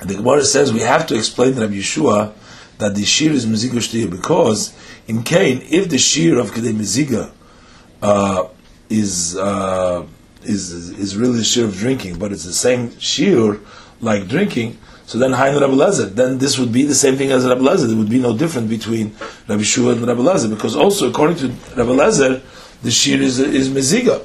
And 0.00 0.10
the 0.10 0.16
Gemara 0.16 0.44
says 0.44 0.72
we 0.72 0.80
have 0.80 1.06
to 1.06 1.16
explain 1.16 1.54
to 1.54 1.60
Rabbi 1.62 1.74
Yeshua 1.74 2.32
that 2.78 2.94
the 2.94 3.04
shir 3.04 3.30
is 3.30 3.46
meziga 3.46 3.78
shtiya 3.78 4.10
because 4.10 4.76
in 5.06 5.22
Cain, 5.22 5.62
if 5.70 5.88
the 5.88 5.98
shir 5.98 6.38
of 6.38 6.50
kedei 6.50 6.72
meziga 6.72 7.30
uh, 8.02 8.48
is 8.88 9.36
uh, 9.36 10.06
is 10.44 10.72
is 10.72 11.16
really 11.16 11.38
the 11.38 11.44
shir 11.44 11.64
of 11.64 11.76
drinking, 11.76 12.18
but 12.18 12.32
it's 12.32 12.44
the 12.44 12.52
same 12.52 12.98
shir 12.98 13.58
like 14.00 14.28
drinking. 14.28 14.78
So 15.06 15.18
then, 15.18 15.32
Hain 15.32 15.60
Rabbi 15.60 15.74
Lezer, 15.74 16.14
then 16.14 16.38
this 16.38 16.58
would 16.58 16.72
be 16.72 16.84
the 16.84 16.94
same 16.94 17.16
thing 17.16 17.32
as 17.32 17.44
Rabbi 17.44 17.60
Lezer. 17.60 17.86
There 17.88 17.96
would 17.96 18.08
be 18.08 18.20
no 18.20 18.36
difference 18.36 18.68
between 18.68 19.14
Rabbi 19.48 19.62
Shua 19.62 19.92
and 19.92 20.06
Rabbi 20.06 20.20
Lezer, 20.20 20.48
because 20.48 20.74
also 20.76 21.10
according 21.10 21.36
to 21.38 21.48
Rabbi 21.76 21.92
Lezer, 21.92 22.40
the 22.82 22.90
shir 22.90 23.20
is 23.20 23.38
is 23.38 23.68
meziga. 23.68 24.24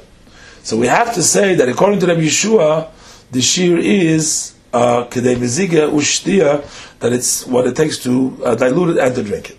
So 0.62 0.76
we 0.76 0.86
have 0.86 1.14
to 1.14 1.22
say 1.22 1.54
that 1.54 1.68
according 1.68 2.00
to 2.00 2.06
Rabbi 2.06 2.22
Yeshua, 2.22 2.90
the 3.30 3.40
shir 3.40 3.78
is 3.78 4.54
uh, 4.72 5.04
kedei 5.06 5.36
meziga 5.36 5.90
ushtia, 5.90 6.62
that 7.00 7.12
it's 7.12 7.46
what 7.46 7.66
it 7.66 7.76
takes 7.76 7.98
to 8.04 8.38
uh, 8.44 8.54
dilute 8.54 8.96
it 8.96 9.02
and 9.02 9.14
to 9.14 9.22
drink 9.22 9.50
it. 9.50 9.58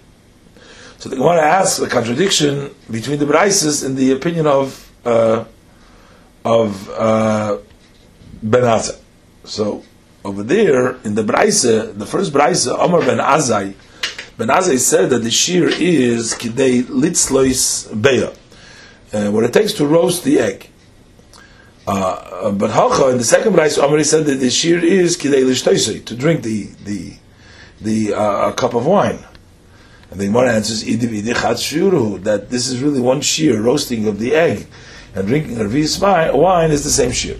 So 1.00 1.10
the 1.10 1.16
Gemara 1.16 1.42
asks 1.42 1.80
a 1.80 1.88
contradiction 1.88 2.76
between 2.92 3.20
the 3.20 3.26
Braises 3.26 3.84
in 3.84 3.96
the 3.96 4.12
opinion 4.12 4.48
of 4.48 4.92
uh, 5.06 5.46
of 6.46 6.90
uh, 6.90 7.58
Ben 8.42 8.64
Azai. 8.64 9.00
So 9.44 9.84
over 10.24 10.44
there 10.44 10.96
in 11.04 11.16
the 11.16 11.24
Braise, 11.24 11.64
the 11.64 12.06
first 12.06 12.32
Braise, 12.34 12.68
Omar 12.68 13.02
Ben 13.02 13.18
Azai, 13.18 13.74
Ben 14.38 14.48
Azai 14.48 14.78
said 14.80 15.10
that 15.10 15.20
the 15.20 15.32
shear 15.32 15.68
is 15.68 16.34
kidei 16.34 16.84
litzlois 16.84 17.88
beya, 17.94 18.36
uh, 19.14 19.32
what 19.32 19.44
it 19.44 19.54
takes 19.54 19.74
to 19.74 19.86
roast 19.86 20.24
the 20.24 20.40
egg. 20.40 20.70
Uh, 21.88 22.52
but 22.52 22.70
Hacha 22.70 23.10
in 23.10 23.18
the 23.18 23.24
second 23.24 23.54
Braise, 23.54 23.78
Omar 23.78 24.04
said 24.04 24.26
that 24.26 24.36
the 24.36 24.50
shear 24.50 24.84
is 24.84 25.18
kidei 25.18 25.44
lishtoisei, 25.44 26.06
to 26.06 26.16
drink 26.16 26.44
the 26.44 26.70
the 26.86 27.18
the 27.82 28.14
uh, 28.14 28.52
cup 28.54 28.74
of 28.74 28.86
wine. 28.86 29.26
And 30.12 30.20
the 30.20 30.26
Gemara 30.26 30.54
answers, 30.54 30.84
that 30.84 32.48
this 32.50 32.68
is 32.68 32.82
really 32.82 33.00
one 33.00 33.22
shear, 33.22 33.62
roasting 33.62 34.08
of 34.08 34.18
the 34.18 34.34
egg 34.34 34.68
and 35.16 35.28
drinking 35.28 35.58
Revis 35.58 36.00
wine 36.34 36.72
is 36.72 36.84
the 36.84 36.90
same 36.90 37.12
shear. 37.12 37.38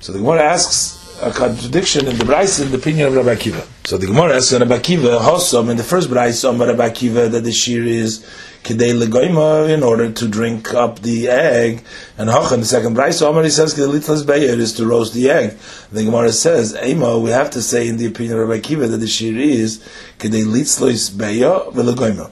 So 0.00 0.12
the 0.12 0.18
Gemara 0.18 0.42
asks 0.42 0.98
a 1.20 1.32
contradiction 1.32 2.06
in 2.06 2.16
the 2.16 2.24
Braise 2.24 2.60
in 2.60 2.70
the 2.70 2.76
opinion 2.76 3.08
of 3.08 3.14
Rabbi 3.14 3.34
Akiva. 3.34 3.66
So 3.84 3.98
the 3.98 4.06
Gemara 4.06 4.36
asks 4.36 4.52
Rabbi 4.52 4.78
Akiva, 4.78 5.18
Hossam, 5.18 5.68
in 5.70 5.76
the 5.76 5.82
first 5.82 6.08
Braise, 6.08 6.44
Rabbi 6.44 6.88
Akiva, 6.88 7.30
that 7.30 7.42
the 7.42 7.50
shear 7.50 7.84
is 7.84 8.24
Kedei 8.62 8.96
Legoima, 8.96 9.68
in 9.68 9.82
order 9.82 10.12
to 10.12 10.28
drink 10.28 10.72
up 10.74 11.00
the 11.00 11.28
egg. 11.28 11.82
And 12.16 12.30
Hoch, 12.30 12.52
in 12.52 12.60
the 12.60 12.66
second 12.66 12.94
Braise, 12.94 13.20
Omar, 13.20 13.42
he 13.42 13.50
says, 13.50 13.74
Kedei 13.74 13.98
Litlas 13.98 14.24
Beyer 14.24 14.54
is 14.58 14.72
to 14.74 14.86
roast 14.86 15.14
the 15.14 15.30
egg. 15.30 15.58
The 15.90 16.04
Gemara 16.04 16.30
says, 16.30 16.76
Ema, 16.84 17.18
we 17.18 17.30
have 17.30 17.50
to 17.50 17.62
say 17.62 17.88
in 17.88 17.96
the 17.96 18.06
opinion 18.06 18.38
of 18.38 18.48
Rabbi 18.48 18.60
Akiva 18.60 18.88
that 18.88 18.98
the 18.98 19.08
shear 19.08 19.36
is 19.36 19.80
Kedei 20.18 20.44
Litzlois 20.44 21.16
Beyer 21.16 21.72
Velegoima. 21.72 22.30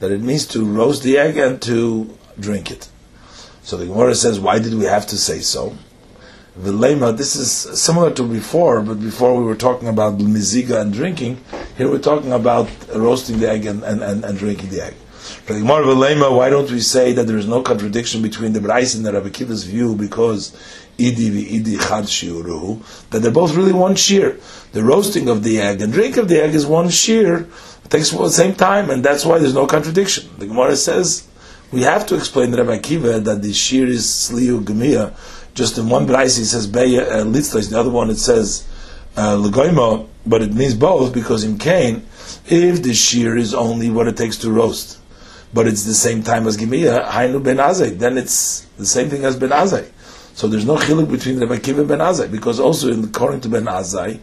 That 0.00 0.12
it 0.12 0.20
means 0.20 0.46
to 0.48 0.64
roast 0.64 1.02
the 1.02 1.16
egg 1.16 1.38
and 1.38 1.62
to 1.62 2.14
drink 2.38 2.70
it. 2.70 2.88
So 3.68 3.76
the 3.76 3.84
Gemara 3.84 4.14
says, 4.14 4.40
why 4.40 4.58
did 4.60 4.72
we 4.72 4.86
have 4.86 5.06
to 5.08 5.18
say 5.18 5.40
so? 5.40 5.76
The 6.56 6.72
lema, 6.72 7.14
this 7.14 7.36
is 7.36 7.52
similar 7.78 8.10
to 8.12 8.22
before, 8.22 8.80
but 8.80 8.98
before 8.98 9.36
we 9.36 9.44
were 9.44 9.54
talking 9.54 9.88
about 9.88 10.16
miziga 10.16 10.80
and 10.80 10.90
drinking. 10.90 11.44
Here 11.76 11.90
we're 11.90 11.98
talking 11.98 12.32
about 12.32 12.70
roasting 12.94 13.40
the 13.40 13.50
egg 13.50 13.66
and, 13.66 13.82
and, 13.82 14.02
and, 14.02 14.24
and 14.24 14.38
drinking 14.38 14.70
the 14.70 14.86
egg. 14.86 14.94
Gemara 15.46 15.84
Vilema, 15.84 16.34
why 16.34 16.48
don't 16.48 16.70
we 16.70 16.80
say 16.80 17.12
that 17.12 17.26
there 17.26 17.36
is 17.36 17.46
no 17.46 17.60
contradiction 17.60 18.22
between 18.22 18.54
the 18.54 18.60
Brais 18.60 18.96
and 18.96 19.04
the 19.04 19.12
Rabbi 19.12 19.28
Kiva's 19.28 19.64
view 19.64 19.94
because 19.94 20.56
idi 20.96 21.28
idi 21.28 21.78
chad 21.78 22.04
shiuruhu, 22.04 23.10
that 23.10 23.18
they're 23.18 23.30
both 23.30 23.54
really 23.54 23.74
one 23.74 23.96
shear. 23.96 24.38
The 24.72 24.82
roasting 24.82 25.28
of 25.28 25.42
the 25.42 25.60
egg 25.60 25.82
and 25.82 25.92
drink 25.92 26.16
of 26.16 26.28
the 26.28 26.42
egg 26.42 26.54
is 26.54 26.64
one 26.64 26.88
shear. 26.88 27.46
It 27.84 27.90
takes 27.90 28.12
the 28.12 28.30
same 28.30 28.54
time, 28.54 28.88
and 28.88 29.04
that's 29.04 29.26
why 29.26 29.38
there's 29.38 29.52
no 29.52 29.66
contradiction. 29.66 30.30
The 30.38 30.46
Gemara 30.46 30.74
says 30.74 31.27
we 31.70 31.82
have 31.82 32.06
to 32.06 32.16
explain 32.16 32.50
to 32.52 32.62
Rabbi 32.62 32.78
Kiva 32.78 33.20
that 33.20 33.42
the 33.42 33.52
shear 33.52 33.86
is 33.86 34.06
sliu 34.06 34.62
gemia 34.64 35.14
just 35.54 35.78
in 35.78 35.88
one 35.88 36.06
Braisi 36.06 36.40
it 36.40 36.46
says 36.46 36.66
Beya 36.66 37.02
uh, 37.02 37.24
the 37.70 37.78
other 37.78 37.90
one 37.90 38.10
it 38.10 38.18
says 38.18 38.66
uh, 39.16 39.36
but 40.26 40.42
it 40.42 40.54
means 40.54 40.74
both 40.74 41.12
because 41.12 41.42
in 41.42 41.58
Cain, 41.58 42.06
if 42.46 42.82
the 42.82 42.94
shear 42.94 43.36
is 43.36 43.54
only 43.54 43.90
what 43.90 44.06
it 44.06 44.16
takes 44.16 44.36
to 44.38 44.50
roast, 44.50 44.98
but 45.52 45.66
it's 45.66 45.84
the 45.84 45.94
same 45.94 46.22
time 46.22 46.46
as 46.46 46.56
Gimiya, 46.56 47.06
Hainu 47.08 47.42
Ben 47.42 47.56
Azay, 47.56 47.98
then 47.98 48.18
it's 48.18 48.60
the 48.76 48.86
same 48.86 49.08
thing 49.08 49.24
as 49.24 49.36
Ben 49.36 49.50
Azay. 49.50 49.90
So 50.34 50.46
there's 50.46 50.66
no 50.66 50.76
chiluk 50.76 51.10
between 51.10 51.40
Rabbi 51.40 51.58
Kiva 51.58 51.80
and 51.80 51.88
Ben 51.88 51.98
Azai, 51.98 52.30
because 52.30 52.60
also 52.60 52.92
in, 52.92 53.02
according 53.02 53.40
to 53.40 53.48
Ben 53.48 53.64
Azai, 53.64 54.20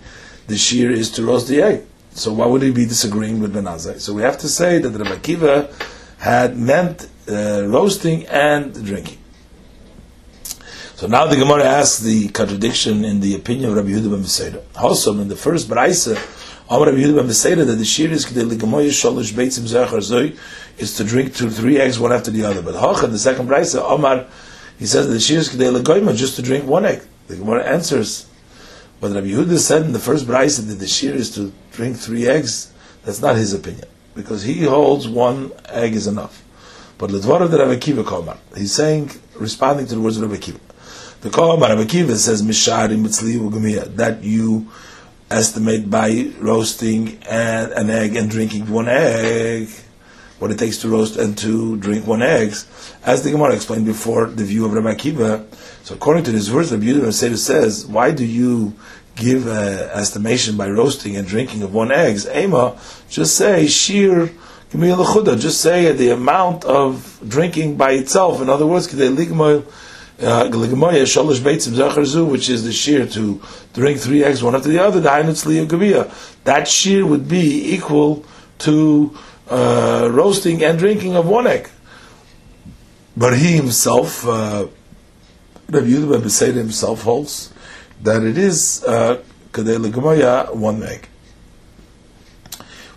the 0.48 0.58
shear 0.58 0.92
is 0.92 1.12
to 1.12 1.26
roast 1.26 1.48
the 1.48 1.62
egg. 1.62 1.84
So 2.12 2.32
why 2.32 2.46
would 2.46 2.62
he 2.62 2.72
be 2.72 2.86
disagreeing 2.86 3.42
with 3.42 3.54
Ben 3.54 3.66
Azai? 3.66 4.00
So 4.00 4.14
we 4.14 4.22
have 4.22 4.38
to 4.38 4.48
say 4.48 4.78
that 4.78 4.90
Rabbi 4.90 5.20
Kiva 5.20 5.74
had 6.20 6.56
meant 6.56 7.10
uh, 7.28 7.66
roasting 7.68 8.26
and 8.28 8.86
drinking. 8.86 9.18
So 10.96 11.08
now 11.08 11.26
the 11.26 11.36
Gemara 11.36 11.66
asks 11.66 12.00
the 12.00 12.30
contradiction 12.30 13.04
in 13.04 13.20
the 13.20 13.36
opinion 13.36 13.70
of 13.70 13.76
Rabbi 13.76 13.90
Yehuda 13.90 14.12
ben 14.12 14.24
Beseira. 14.24 14.64
Also, 14.78 15.12
in 15.20 15.28
the 15.28 15.36
first 15.36 15.68
Braisa, 15.68 16.16
Amar 16.70 16.88
Rabbi 16.88 17.00
Yehuda 17.00 17.18
ben 17.18 17.28
Beseira 17.28 17.66
that 17.66 17.74
the 17.74 17.84
shir 17.84 18.10
is 18.12 18.26
shalosh 18.26 19.34
beitzim 19.34 20.40
is 20.78 20.96
to 20.96 21.04
drink 21.04 21.36
two, 21.36 21.50
three 21.50 21.80
eggs 21.80 22.00
one 22.00 22.14
after 22.14 22.32
the 22.32 22.46
other. 22.46 22.62
But 22.62 22.76
Hoch 22.76 23.04
in 23.04 23.12
the 23.12 23.20
second 23.20 23.50
Braisa, 23.50 23.94
Amar 23.94 24.26
he 24.80 24.86
says 24.86 25.08
that 25.08 25.14
the 25.14 25.20
shir 25.20 25.40
is 25.40 25.50
kedei 25.50 25.78
ligoyma 25.78 26.16
just 26.16 26.38
to 26.38 26.42
drink 26.42 26.66
one 26.66 26.86
egg. 26.86 27.02
The 27.28 27.36
Gemara 27.36 27.66
answers, 27.66 28.30
but 29.02 29.12
Rabbi 29.12 29.28
Yehuda 29.28 29.58
said 29.60 29.82
in 29.82 29.92
the 29.92 30.00
first 30.00 30.26
Braisa 30.26 30.66
that 30.66 30.76
the 30.76 30.88
shir 30.88 31.14
is 31.14 31.30
to 31.36 31.52
drink 31.74 31.98
three 31.98 32.26
eggs. 32.26 32.72
That's 33.04 33.20
not 33.20 33.36
his 33.36 33.54
opinion 33.54 33.90
because 34.16 34.44
he 34.44 34.64
holds 34.64 35.10
one 35.10 35.52
egg 35.68 35.94
is 35.94 36.08
enough. 36.08 36.45
But 36.98 37.12
the 37.12 37.20
Dvar 37.20 37.42
of 37.42 37.52
the 37.52 37.60
Rabbi 37.60 37.78
Kiva 37.78 38.04
Komar, 38.04 38.38
he's 38.56 38.74
saying, 38.74 39.12
responding 39.36 39.86
to 39.88 39.96
the 39.96 40.02
words 40.02 40.18
of 40.18 40.24
Rabbi 40.30 40.42
Kiva. 40.42 40.60
The 41.22 41.30
Kol 41.32 41.58
Akiva 41.58 42.16
says 42.16 42.44
Mishari 42.44 42.96
Mitzli 42.98 43.96
that 43.96 44.24
you 44.24 44.68
estimate 45.32 45.90
by 45.90 46.32
roasting 46.40 47.18
an 47.28 47.90
egg 47.90 48.16
and 48.16 48.30
drinking 48.30 48.70
one 48.72 48.88
egg, 48.88 49.70
what 50.38 50.52
it 50.52 50.60
takes 50.60 50.78
to 50.78 50.90
roast 50.90 51.18
and 51.18 51.36
to 51.40 51.78
drink 51.78 52.06
one 52.06 52.22
egg. 52.22 52.54
As 53.04 53.24
the 53.24 53.32
Gemara 53.32 53.56
explained 53.56 53.86
before, 53.86 54.28
the 54.28 54.44
view 54.44 54.66
of 54.66 54.74
Rabbi 54.74 54.94
Akiva. 54.94 55.52
So 55.84 55.96
according 55.96 56.26
to 56.26 56.32
this 56.32 56.48
verse, 56.48 56.72
Rabbi 56.72 56.86
Yehuda 56.86 57.38
says, 57.38 57.88
why 57.88 58.12
do 58.12 58.24
you 58.24 58.74
give 59.16 59.48
an 59.48 59.90
estimation 59.98 60.58
by 60.58 60.70
roasting 60.70 61.18
and 61.18 61.28
drinking 61.28 61.64
of 61.64 61.74
one 61.74 61.92
egg? 61.92 62.20
Ema, 62.36 62.80
just 63.10 63.36
say 63.36 63.66
shir. 63.66 64.30
Just 64.76 65.62
say 65.62 65.92
the 65.92 66.10
amount 66.10 66.66
of 66.66 67.20
drinking 67.28 67.78
by 67.78 67.92
itself. 67.92 68.42
In 68.42 68.50
other 68.50 68.66
words, 68.66 68.88
uh, 68.94 70.48
which 72.26 72.50
is 72.50 72.64
the 72.64 72.72
shear 72.72 73.06
to 73.06 73.42
drink 73.74 74.00
three 74.00 74.24
eggs 74.24 74.42
one 74.42 74.56
after 74.56 74.70
the 74.70 74.80
other, 74.80 75.02
that 76.44 76.68
shear 76.68 77.06
would 77.06 77.28
be 77.28 77.74
equal 77.74 78.26
to 78.60 79.18
uh, 79.50 80.10
roasting 80.12 80.64
and 80.64 80.80
drinking 80.80 81.16
of 81.16 81.28
one 81.28 81.48
egg. 81.48 81.70
But 83.18 83.38
he 83.38 83.54
himself, 83.54 84.26
uh, 84.26 84.68
Rabbi 85.70 85.88
Yehuda 85.88 86.56
himself 86.56 87.04
holds 87.04 87.54
that 88.02 88.24
it 88.24 88.38
is 88.38 88.84
uh, 88.84 89.22
one 89.54 90.84
egg. 90.84 91.08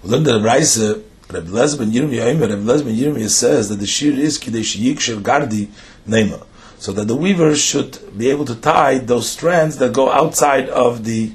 Well, 0.03 0.13
then 0.13 0.25
the 0.25 0.41
Raisa, 0.41 1.03
Rabbi 1.31 1.49
Lezben 1.49 1.93
Yirmiyah, 1.93 2.41
Rabbi 2.41 2.55
Lezben 2.55 2.97
Yirmiyah 2.97 3.29
says 3.29 3.69
that 3.69 3.77
the 3.77 3.87
shear 3.87 4.19
is 4.19 4.39
Kadesh 4.39 4.77
Yikshel 4.77 5.21
Gardi 5.21 5.69
Nema 6.09 6.45
so 6.79 6.93
that 6.93 7.09
the 7.09 7.15
weaver 7.15 7.55
should 7.57 7.99
be 8.17 8.31
able 8.31 8.45
to 8.45 8.55
tie 8.55 8.99
those 8.99 9.29
strands 9.29 9.79
that 9.79 9.93
go 9.93 10.11
outside 10.11 10.69
of 10.69 11.05
the 11.05 11.33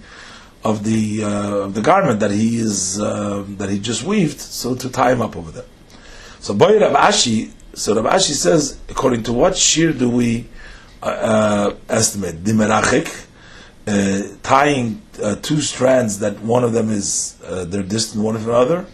of 0.63 0.85
the 0.85 1.23
uh, 1.23 1.65
of 1.65 1.73
the 1.73 1.81
garment 1.81 2.21
that 2.21 2.31
he 2.31 2.57
is 2.57 2.99
uh, 3.01 3.43
that 3.57 3.69
he 3.69 3.79
just 3.79 4.03
weaved, 4.03 4.39
so 4.39 4.73
to 4.75 4.89
tie 4.89 5.11
him 5.11 5.21
up 5.21 5.35
over 5.35 5.51
there. 5.51 5.65
So 6.39 6.53
Boy 6.53 6.79
Rav 6.79 6.93
Ashi, 6.93 7.51
so 7.73 7.93
Rav 7.93 8.13
Ashi 8.13 8.31
says, 8.31 8.79
according 8.87 9.23
to 9.23 9.33
what 9.33 9.57
shear 9.57 9.91
do 9.91 10.09
we 10.09 10.47
uh, 11.01 11.05
uh 11.05 11.75
estimate? 11.89 12.45
The 12.45 12.53
merachik, 12.53 13.25
uh, 13.85 14.37
tying 14.41 15.01
uh, 15.21 15.35
two 15.35 15.59
strands 15.59 16.19
that 16.19 16.39
one 16.39 16.63
of 16.63 16.71
them 16.71 16.89
is 16.89 17.35
they're 17.41 17.83
distant 17.83 18.23
one 18.23 18.37
from 18.37 18.49
another, 18.49 18.85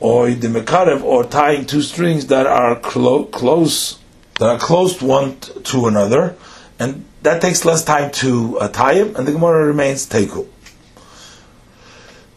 or 0.00 0.30
the 0.30 0.48
mekarev, 0.48 1.02
or 1.02 1.24
tying 1.24 1.66
two 1.66 1.82
strings 1.82 2.26
that 2.26 2.46
are 2.46 2.76
clo- 2.76 3.24
close 3.26 3.98
that 4.38 4.48
are 4.48 4.58
close 4.58 5.02
one 5.02 5.38
to 5.38 5.86
another, 5.86 6.34
and 6.78 7.04
that 7.22 7.42
takes 7.42 7.66
less 7.66 7.84
time 7.84 8.10
to 8.10 8.58
uh, 8.58 8.68
tie 8.68 8.94
him, 8.94 9.14
and 9.14 9.28
the 9.28 9.32
Gemara 9.32 9.66
remains 9.66 10.08
teku. 10.08 10.46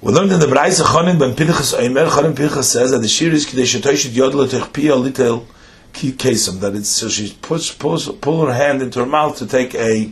We 0.02 0.12
learned 0.12 0.34
in 0.34 0.42
the 0.42 0.50
Braise 0.50 0.82
Chonin 0.82 1.18
ben 1.18 1.34
Pinchas 1.34 1.74
Omer, 1.74 2.08
Chonin 2.08 2.36
Pinchas 2.36 2.70
says 2.70 2.92
that 2.92 2.98
the 2.98 3.08
shir 3.08 3.32
is 3.32 3.46
kidei 3.46 3.64
shetoishit 3.64 4.10
yodla 4.10 4.48
techpia 4.48 5.02
little 5.02 5.48
kesem, 5.94 6.60
that 6.60 6.76
it's, 6.76 6.90
so 6.90 7.08
she 7.08 7.34
puts, 7.42 7.74
pulls, 7.74 8.12
pull 8.18 8.46
her 8.46 8.52
hand 8.52 8.82
into 8.82 9.00
her 9.00 9.06
mouth 9.06 9.38
to 9.38 9.48
take 9.48 9.74
a, 9.76 10.12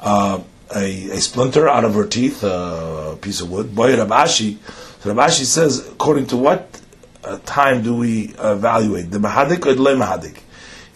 uh, 0.00 0.38
a, 0.76 1.10
a 1.10 1.16
splinter 1.16 1.66
out 1.66 1.86
of 1.86 1.94
her 1.94 2.06
teeth, 2.06 2.42
a 2.44 3.16
piece 3.22 3.40
of 3.40 3.50
wood. 3.50 3.74
Boy 3.74 3.96
Rabashi, 3.96 4.56
Rabashi 5.02 5.46
says, 5.46 5.88
according 5.88 6.26
to 6.26 6.36
what 6.36 6.81
uh, 7.24 7.38
time 7.44 7.82
do 7.82 7.94
we 7.94 8.34
evaluate? 8.38 9.10
The 9.10 9.18
Mahadik 9.18 9.66
or 9.66 9.74
the 9.74 9.82
Mahadik? 9.82 10.38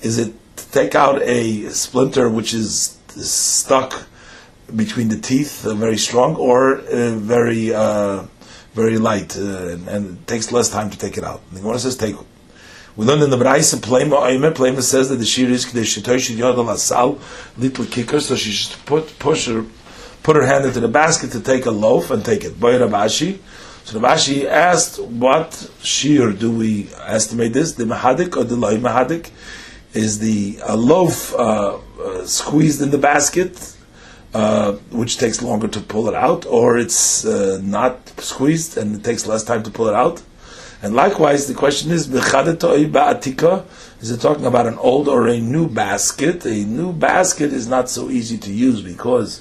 Is 0.02 0.18
it 0.18 0.32
to 0.56 0.70
take 0.70 0.94
out 0.94 1.22
a 1.22 1.68
splinter 1.70 2.28
which 2.28 2.54
is 2.54 2.98
stuck 3.08 4.06
between 4.74 5.08
the 5.08 5.18
teeth, 5.18 5.66
uh, 5.66 5.74
very 5.74 5.96
strong, 5.96 6.36
or 6.36 6.78
uh, 6.78 7.14
very 7.14 7.72
uh, 7.74 8.24
very 8.74 8.98
light, 8.98 9.36
uh, 9.36 9.68
and, 9.68 9.88
and, 9.88 10.18
it 10.18 10.26
takes 10.26 10.52
less 10.52 10.68
time 10.68 10.90
to 10.90 10.98
take 10.98 11.16
it 11.16 11.24
out? 11.24 11.40
The 11.52 11.60
Gemara 11.60 11.78
says 11.78 11.96
take. 11.96 12.16
We 12.96 13.04
learned 13.04 13.22
in 13.22 13.30
the 13.30 13.36
Braisa, 13.36 13.76
Plema 13.80 14.54
Plema 14.54 14.80
says 14.82 15.10
that 15.10 15.16
the 15.16 15.26
shear 15.26 15.50
is 15.50 15.66
Kedeshitoy 15.66 16.36
Yodal 16.36 16.72
Asal, 16.72 17.18
little 17.58 17.84
kicker, 17.84 18.20
so 18.20 18.36
she 18.36 18.50
should 18.50 18.84
put, 18.86 19.18
push 19.18 19.48
her, 19.48 19.66
put 20.22 20.34
her 20.34 20.46
hand 20.46 20.64
into 20.64 20.80
the 20.80 20.88
basket 20.88 21.32
to 21.32 21.40
take 21.40 21.66
a 21.66 21.70
loaf 21.70 22.10
and 22.10 22.24
take 22.24 22.42
it. 22.44 22.58
Boy 22.58 22.78
Rabashi. 22.78 23.38
So 23.86 24.00
Rabashi 24.00 24.44
asked, 24.46 25.00
what 25.00 25.70
shear 25.80 26.32
do 26.32 26.50
we 26.50 26.88
estimate 27.06 27.52
this? 27.52 27.74
The 27.74 27.84
Mahadik 27.84 28.36
or 28.36 28.42
the 28.42 28.56
Loi 28.56 28.78
Mahadik? 28.78 29.30
is 29.96 30.18
the 30.18 30.58
uh, 30.62 30.76
loaf 30.76 31.34
uh, 31.34 31.78
uh, 31.78 32.26
squeezed 32.26 32.82
in 32.82 32.90
the 32.90 32.98
basket, 32.98 33.74
uh, 34.34 34.72
which 34.90 35.16
takes 35.18 35.40
longer 35.40 35.68
to 35.68 35.80
pull 35.80 36.08
it 36.08 36.14
out, 36.14 36.44
or 36.46 36.76
it's 36.76 37.24
uh, 37.24 37.60
not 37.62 38.08
squeezed 38.20 38.76
and 38.76 38.96
it 38.96 39.04
takes 39.04 39.26
less 39.26 39.42
time 39.42 39.62
to 39.62 39.70
pull 39.70 39.86
it 39.88 39.94
out. 39.94 40.22
And 40.82 40.94
likewise, 40.94 41.46
the 41.46 41.54
question 41.54 41.90
is, 41.90 42.12
is 42.12 42.34
it 44.10 44.20
talking 44.20 44.44
about 44.44 44.66
an 44.66 44.78
old 44.78 45.08
or 45.08 45.26
a 45.26 45.40
new 45.40 45.68
basket? 45.68 46.44
A 46.44 46.64
new 46.64 46.92
basket 46.92 47.52
is 47.52 47.66
not 47.66 47.88
so 47.88 48.10
easy 48.10 48.36
to 48.36 48.52
use 48.52 48.82
because 48.82 49.40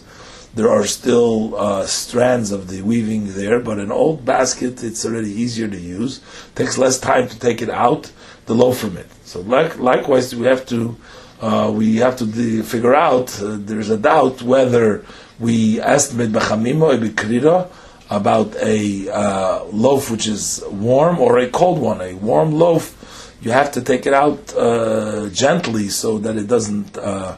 there 0.56 0.70
are 0.70 0.86
still 0.86 1.56
uh, 1.56 1.86
strands 1.86 2.52
of 2.52 2.70
the 2.70 2.82
weaving 2.82 3.34
there, 3.34 3.60
but 3.60 3.78
an 3.78 3.92
old 3.92 4.26
basket, 4.26 4.84
it's 4.84 5.06
already 5.06 5.30
easier 5.30 5.68
to 5.68 5.78
use. 5.78 6.22
Takes 6.56 6.78
less 6.78 6.98
time 6.98 7.28
to 7.28 7.38
take 7.38 7.62
it 7.62 7.70
out, 7.70 8.12
the 8.46 8.56
loaf 8.56 8.80
from 8.80 8.98
it. 8.98 9.08
So 9.26 9.42
like, 9.42 9.78
likewise, 9.78 10.34
we 10.34 10.46
have 10.48 10.66
to 10.68 10.96
uh, 11.42 11.70
we 11.76 11.98
have 11.98 12.16
to 12.18 12.26
de- 12.26 12.64
figure 12.64 12.96
out. 12.96 13.42
Uh, 13.42 13.58
there's 13.60 13.90
a 13.90 13.98
doubt 13.98 14.42
whether 14.42 15.06
we 15.40 15.82
estimate 15.82 16.32
b'chamimo 16.32 16.94
or 16.94 16.98
b'krira 16.98 17.70
about 18.10 18.56
a 18.58 19.10
uh, 19.10 19.64
loaf 19.66 20.10
which 20.10 20.28
is 20.28 20.64
warm 20.72 21.20
or 21.20 21.40
a 21.40 21.50
cold 21.50 21.80
one. 21.80 22.02
A 22.02 22.14
warm 22.14 22.54
loaf, 22.54 23.36
you 23.42 23.52
have 23.52 23.72
to 23.74 23.82
take 23.82 24.06
it 24.06 24.14
out 24.14 24.56
uh, 24.56 25.28
gently 25.30 25.90
so 25.90 26.18
that 26.20 26.38
it 26.38 26.48
doesn't 26.48 26.98
uh, 26.98 27.36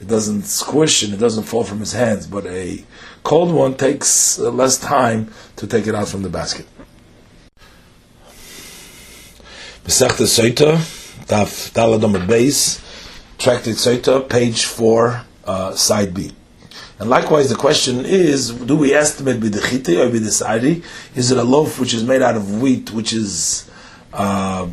it 0.00 0.06
doesn't 0.06 0.42
squish 0.42 1.02
and 1.02 1.12
it 1.14 1.18
doesn't 1.18 1.44
fall 1.44 1.64
from 1.64 1.80
his 1.80 1.92
hands. 1.92 2.26
But 2.26 2.46
a 2.46 2.84
cold 3.24 3.52
one 3.52 3.76
takes 3.76 4.38
uh, 4.38 4.50
less 4.50 4.78
time 4.78 5.32
to 5.56 5.66
take 5.66 5.86
it 5.86 5.94
out 5.94 6.08
from 6.08 6.22
the 6.22 6.28
basket. 6.28 6.66
Masechta 9.84 10.26
Soita, 10.26 10.76
Daf 11.26 11.72
Daladom 11.72 12.26
Base, 12.26 12.80
Tractate 13.38 13.76
Soita, 13.76 14.28
page 14.28 14.64
four, 14.64 15.24
uh, 15.44 15.74
side 15.74 16.12
B. 16.12 16.32
And 16.98 17.08
likewise, 17.08 17.48
the 17.48 17.54
question 17.54 18.04
is: 18.04 18.50
Do 18.50 18.76
we 18.76 18.92
estimate 18.92 19.40
b'dechite 19.40 19.98
or 19.98 20.10
b'desari? 20.10 20.84
Is 21.14 21.30
it 21.30 21.38
a 21.38 21.44
loaf 21.44 21.78
which 21.80 21.94
is 21.94 22.04
made 22.04 22.22
out 22.22 22.36
of 22.36 22.60
wheat, 22.60 22.90
which 22.90 23.12
is 23.12 23.70
uh, 24.12 24.68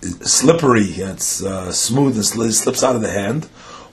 slippery, 0.00 0.84
it's 0.84 1.42
uh, 1.42 1.72
smooth 1.72 2.14
and 2.14 2.24
slips 2.24 2.82
out 2.82 2.96
of 2.96 3.02
the 3.02 3.10
hand, 3.10 3.48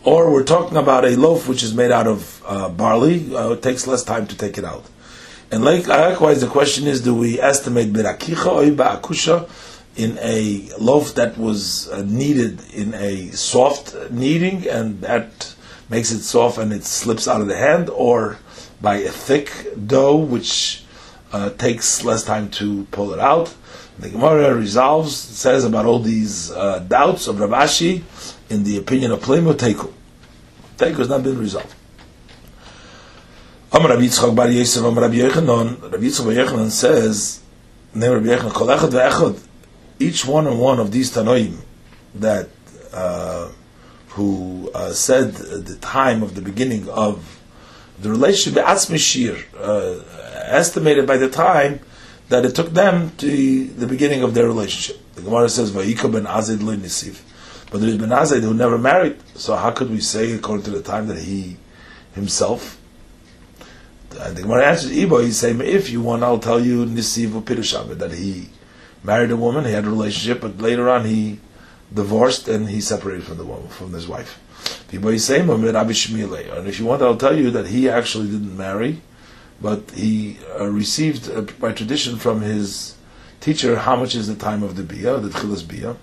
or 0.06 0.32
we're 0.32 0.44
talking 0.44 0.78
about 0.78 1.04
a 1.04 1.18
loaf 1.18 1.48
which 1.48 1.63
is 1.63 1.74
made 1.74 1.91
out 1.91 2.08
of 2.08 2.41
uh, 2.46 2.70
barley? 2.70 3.36
Uh, 3.36 3.52
it 3.52 3.62
takes 3.62 3.88
less 3.88 4.04
time 4.04 4.28
to 4.28 4.38
take 4.38 4.58
it 4.58 4.63
out. 4.63 4.86
And 5.52 5.63
likewise, 5.63 6.41
the 6.41 6.48
question 6.48 6.88
is: 6.88 7.02
Do 7.02 7.13
we 7.13 7.39
estimate 7.39 7.91
b'rakicha 7.91 8.46
or 8.46 8.72
ba'akusha? 8.72 9.50
in 9.96 10.18
a 10.22 10.70
loaf 10.78 11.15
that 11.15 11.38
was 11.38 11.89
uh, 11.89 12.04
kneaded 12.06 12.62
in 12.74 12.94
a 12.96 13.32
soft 13.32 13.96
kneading, 14.12 14.68
and 14.68 15.02
that 15.02 15.56
makes 15.89 16.12
it 16.12 16.22
soft 16.22 16.58
and 16.58 16.74
it 16.74 16.84
slips 16.84 17.28
out 17.28 17.41
of 17.41 17.48
the 17.48 17.56
hand, 17.56 17.89
or 17.89 18.38
by 18.82 18.98
a 18.98 19.10
thick 19.10 19.52
dough 19.88 20.18
which 20.18 20.84
uh, 21.32 21.50
takes 21.52 22.04
less 22.04 22.24
time 22.24 22.50
to 22.50 22.86
pull 22.91 23.13
it 23.13 23.20
out. 23.20 23.54
The 23.98 24.10
Gemara 24.10 24.54
resolves, 24.54 25.15
says 25.15 25.63
about 25.63 25.86
all 25.86 26.00
these 26.00 26.52
uh, 26.52 26.80
doubts 26.80 27.28
of 27.28 27.39
Rav 27.39 27.52
Ashi 27.52 28.04
in 28.49 28.63
the 28.63 28.77
opinion 28.77 29.12
of 29.12 29.21
Plimo 29.21 29.53
Teku. 29.53 29.91
Teku 30.77 30.97
has 30.97 31.10
not 31.10 31.23
been 31.23 31.38
resolved. 31.38 31.73
Amar 33.71 33.89
Rabbi 33.89 34.03
Yitzchak 34.03 34.36
Bar 34.36 34.49
Yosef 34.49 34.84
Amar 34.84 35.03
Rabbi 35.03 35.15
Yochanan, 35.15 35.81
Rabbi 35.81 36.05
Yitzchak 36.05 36.25
Bar 36.25 36.34
Yochanan 36.34 36.69
says, 36.69 37.41
name 37.93 38.12
Rabbi 38.12 38.27
Yochanan, 38.27 38.53
Kol 38.53 38.67
Echad 38.67 38.89
Ve'echad, 38.89 39.39
each 39.99 40.25
one 40.25 40.47
and 40.47 40.60
one 40.60 40.79
of 40.79 40.91
these 40.91 41.12
Tanoim 41.13 41.58
that 42.15 42.49
uh, 42.93 43.49
who 44.10 44.71
uh, 44.73 44.91
said 44.93 45.34
the 45.34 45.75
time 45.77 46.23
of 46.23 46.36
the 46.36 46.41
beginning 46.41 46.88
of 46.89 47.41
the 47.99 48.10
relationship, 48.10 48.63
Atzmishir, 48.63 49.43
uh, 49.58 50.03
estimated 50.45 51.05
by 51.05 51.17
the 51.17 51.29
time 51.29 51.79
that 52.29 52.45
it 52.45 52.55
took 52.55 52.69
them 52.69 53.12
to 53.17 53.67
the 53.67 53.88
beginning 53.88 54.23
of 54.23 54.34
their 54.34 54.47
relationship. 54.47 55.01
The 55.15 55.21
Gemara 55.21 55.49
says, 55.49 55.71
Vayika 55.71 56.12
ben 56.12 56.23
Azid 56.23 56.60
nisiv. 56.60 57.19
But 57.71 57.82
there's 57.82 57.97
Ben 57.97 58.10
Azid 58.10 58.43
who 58.43 58.54
never 58.54 58.78
married, 58.78 59.17
so 59.36 59.56
how 59.56 59.71
could 59.71 59.89
we 59.89 59.99
say, 59.99 60.32
according 60.34 60.65
to 60.65 60.71
the 60.71 60.82
time, 60.82 61.08
that 61.08 61.17
he 61.17 61.58
himself? 62.13 62.80
And 64.19 64.38
the 64.38 64.43
Gemara 64.43 64.67
answers, 64.67 64.91
Ibo, 64.91 65.19
he's 65.19 65.38
saying, 65.38 65.60
if 65.62 65.89
you 65.89 66.01
want, 66.01 66.23
I'll 66.23 66.39
tell 66.39 66.60
you 66.60 66.86
Nisiv 66.86 67.41
Pirusham, 67.43 67.97
that 67.97 68.12
he 68.13 68.49
married 69.04 69.32
a 69.32 69.36
woman, 69.36 69.65
he 69.65 69.71
had 69.71 69.86
a 69.86 69.89
relationship, 69.89 70.41
but 70.41 70.58
later 70.60 70.89
on 70.89 71.06
he 71.06 71.39
divorced 71.93 72.47
and 72.47 72.69
he 72.69 72.82
separated 72.82 73.25
from 73.25 73.38
the 73.38 73.45
woman, 73.45 73.67
from 73.67 73.93
his 73.93 74.08
wife. 74.08 74.39
And 74.91 75.06
if 75.06 76.80
you 76.80 76.86
want, 76.86 77.01
I'll 77.01 77.17
tell 77.17 77.38
you 77.38 77.51
that 77.51 77.67
he 77.67 77.89
actually 77.89 78.28
didn't 78.28 78.56
marry, 78.56 79.01
but 79.62 79.91
he 79.91 80.38
uh, 80.60 80.65
received 80.65 81.30
uh, 81.30 81.41
by 81.60 81.71
tradition 81.73 82.17
from 82.17 82.41
his 82.41 82.95
teacher 83.41 83.78
how 83.78 83.95
much 83.95 84.15
is 84.15 84.28
the 84.28 84.36
time 84.36 84.63
of 84.63 84.75
the 84.75 84.84
bia, 84.84 85.17
the 85.19 85.30
tchilas 85.30 85.67
bia. 85.67 85.95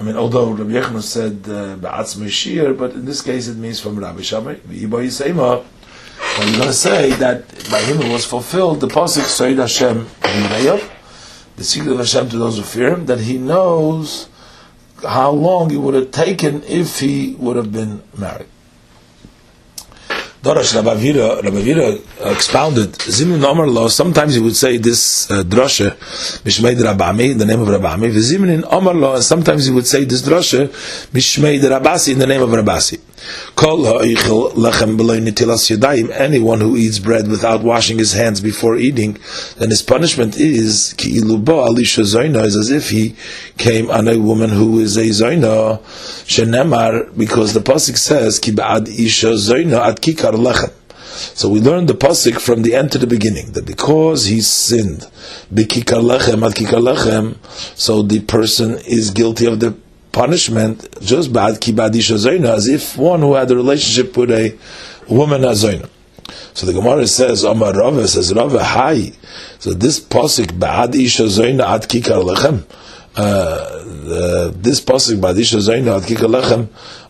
I 0.00 0.04
mean, 0.04 0.16
although 0.16 0.50
Rabbi 0.50 0.72
Yechon 0.72 1.02
said 1.02 1.44
uh, 1.44 1.76
ba'atz 1.76 2.16
meshir, 2.16 2.76
but 2.76 2.92
in 2.92 3.04
this 3.04 3.22
case 3.22 3.48
it 3.48 3.56
means 3.56 3.80
from 3.80 3.98
Rabbi 3.98 4.22
Shammai. 4.22 4.56
Well, 4.66 4.74
you're 4.74 4.88
going 4.88 5.08
to 5.08 6.72
say 6.72 7.10
that 7.10 7.48
by 7.70 7.80
him 7.80 8.00
it 8.00 8.12
was 8.12 8.24
fulfilled 8.24 8.80
the 8.80 8.88
pasuk 8.88 9.24
Sayyid 9.24 9.58
Hashem 9.58 10.08
the 11.56 11.64
secret 11.64 11.92
of 11.92 11.98
Hashem 11.98 12.28
to 12.30 12.38
those 12.38 12.56
who 12.56 12.64
fear 12.64 12.94
Him, 12.94 13.06
that 13.06 13.20
He 13.20 13.38
knows 13.38 14.28
how 15.02 15.30
long 15.30 15.70
it 15.70 15.76
would 15.76 15.94
have 15.94 16.10
taken 16.10 16.62
if 16.64 17.00
he 17.00 17.34
would 17.38 17.56
have 17.56 17.72
been 17.72 18.02
married. 18.16 18.46
Dorash 20.42 20.74
Rabavira, 20.74 21.40
Rabavira 21.40 22.32
expounded, 22.32 22.90
Zimun 22.94 23.44
Omar 23.44 23.68
Lo, 23.68 23.86
sometimes 23.86 24.34
he 24.34 24.40
would 24.40 24.56
say 24.56 24.76
this 24.76 25.30
uh, 25.30 25.44
drosha, 25.44 25.92
Mishmeid 26.42 26.78
Rabami, 26.78 27.30
in 27.30 27.38
the 27.38 27.46
name 27.46 27.60
of 27.60 27.68
Rabami, 27.68 28.10
Zimun 28.10 28.52
in 28.52 28.64
Omar 28.64 28.92
Lo, 28.92 29.20
sometimes 29.20 29.66
he 29.66 29.72
would 29.72 29.86
say 29.86 30.04
this 30.04 30.22
drosha, 30.22 30.66
Mishmeid 31.12 31.60
Rabasi, 31.60 32.14
in 32.14 32.18
the 32.18 32.26
name 32.26 32.42
of 32.42 32.48
Rabasi. 32.48 32.98
Anyone 36.12 36.60
who 36.60 36.76
eats 36.76 36.98
bread 36.98 37.28
without 37.28 37.62
washing 37.62 37.98
his 37.98 38.12
hands 38.12 38.40
before 38.40 38.76
eating, 38.76 39.18
then 39.58 39.70
his 39.70 39.82
punishment 39.82 40.36
is 40.36 40.94
is 40.98 42.56
as 42.56 42.70
if 42.70 42.90
he 42.90 43.14
came 43.58 43.90
on 43.90 44.08
a 44.08 44.18
woman 44.18 44.50
who 44.50 44.80
is 44.80 44.96
a 44.96 45.04
zoina. 45.04 45.80
Shenemar, 46.24 47.16
because 47.16 47.52
the 47.52 47.60
pasuk 47.60 47.96
says 47.96 48.38
isha 48.38 49.32
zoina 49.32 49.86
at 49.86 50.00
kikar 50.00 50.32
lechem. 50.32 50.72
So 51.34 51.48
we 51.48 51.60
learn 51.60 51.86
the 51.86 51.94
pasuk 51.94 52.40
from 52.40 52.62
the 52.62 52.74
end 52.74 52.92
to 52.92 52.98
the 52.98 53.06
beginning 53.06 53.52
that 53.52 53.66
because 53.66 54.24
he 54.26 54.40
sinned, 54.40 55.06
lechem, 55.52 57.36
so 57.78 58.02
the 58.02 58.20
person 58.20 58.78
is 58.86 59.10
guilty 59.10 59.46
of 59.46 59.60
the 59.60 59.76
punishment 60.12 61.00
just 61.00 61.32
bad 61.32 61.60
kibadisha 61.60 62.16
zoina, 62.16 62.54
as 62.54 62.68
if 62.68 62.96
one 62.96 63.20
who 63.20 63.34
had 63.34 63.50
a 63.50 63.56
relationship 63.56 64.16
with 64.16 64.30
a 64.30 64.56
woman 65.08 65.42
azoina. 65.42 65.88
So 66.54 66.66
the 66.66 66.72
Gemara 66.72 67.06
says, 67.06 67.44
Amar 67.44 67.72
Rava 67.74 68.06
says, 68.06 68.32
Rava, 68.32 68.62
hi. 68.62 69.12
So 69.58 69.72
this 69.72 69.98
posik, 70.00 70.58
Ba'ad 70.58 70.94
Isha 70.94 71.24
Zoyna 71.24 71.64
Ad 71.64 71.82
Kikar 71.82 72.22
Lechem, 72.22 72.64
uh, 73.16 74.52
this 74.54 74.80
posik, 74.80 75.18
Ba'ad 75.18 75.38
Isha 75.38 75.56
Zoyna 75.56 75.96
Ad 75.96 76.02
Kikar 76.04 76.30
Lechem, 76.30 76.68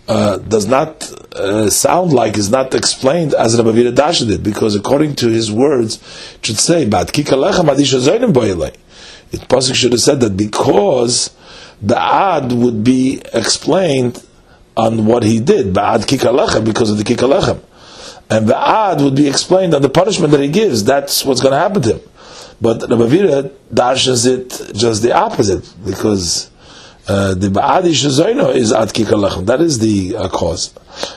uh, 0.08 0.38
does 0.38 0.66
not 0.66 1.10
uh, 1.34 1.68
sound 1.70 2.12
like, 2.12 2.36
is 2.36 2.50
not 2.50 2.74
explained 2.74 3.34
as 3.34 3.56
Rabbi 3.56 3.72
Vida 3.72 3.92
Dasha 3.92 4.24
did, 4.26 4.42
because 4.42 4.74
according 4.74 5.14
to 5.16 5.28
his 5.28 5.52
words, 5.52 5.96
it 6.36 6.46
should 6.46 6.58
say, 6.58 6.86
Ba'ad 6.86 7.12
Kikar 7.12 7.36
Lechem 7.36 7.68
Ad 7.68 7.80
Isha 7.80 7.96
Zoyna 7.96 8.32
Boyelei. 8.32 8.74
It 9.32 9.40
posik 9.48 9.74
should 9.74 9.92
have 9.92 10.00
said 10.00 10.20
that 10.20 10.36
because 10.36 11.30
the 11.80 12.00
ad 12.00 12.52
would 12.52 12.84
be 12.84 13.22
explained 13.32 14.22
on 14.76 15.06
what 15.06 15.22
he 15.22 15.40
did, 15.40 15.74
ba'ad 15.74 16.06
kikalechem, 16.06 16.64
because 16.64 16.90
of 16.90 16.98
the 16.98 17.04
kikalechem. 17.04 17.60
And 18.30 18.48
the 18.48 18.56
ad 18.56 19.00
would 19.00 19.16
be 19.16 19.28
explained 19.28 19.74
on 19.74 19.82
the 19.82 19.90
punishment 19.90 20.30
that 20.32 20.40
he 20.40 20.48
gives. 20.48 20.84
That's 20.84 21.24
what's 21.24 21.40
going 21.40 21.52
to 21.52 21.58
happen 21.58 21.82
to 21.82 21.94
him. 21.94 22.00
But 22.60 22.82
Rabbi 22.88 23.06
Vira 23.06 23.50
dashes 23.72 24.24
it 24.24 24.70
just 24.74 25.02
the 25.02 25.12
opposite, 25.12 25.68
because 25.84 26.50
the 27.06 27.48
ba'ad 27.48 27.84
ishazoino 27.84 28.54
is 28.54 28.72
ad 28.72 28.88
kikalachem. 28.88 29.46
That 29.46 29.60
is 29.60 29.78
the 29.78 30.16
uh, 30.16 30.28
cause. 30.28 30.72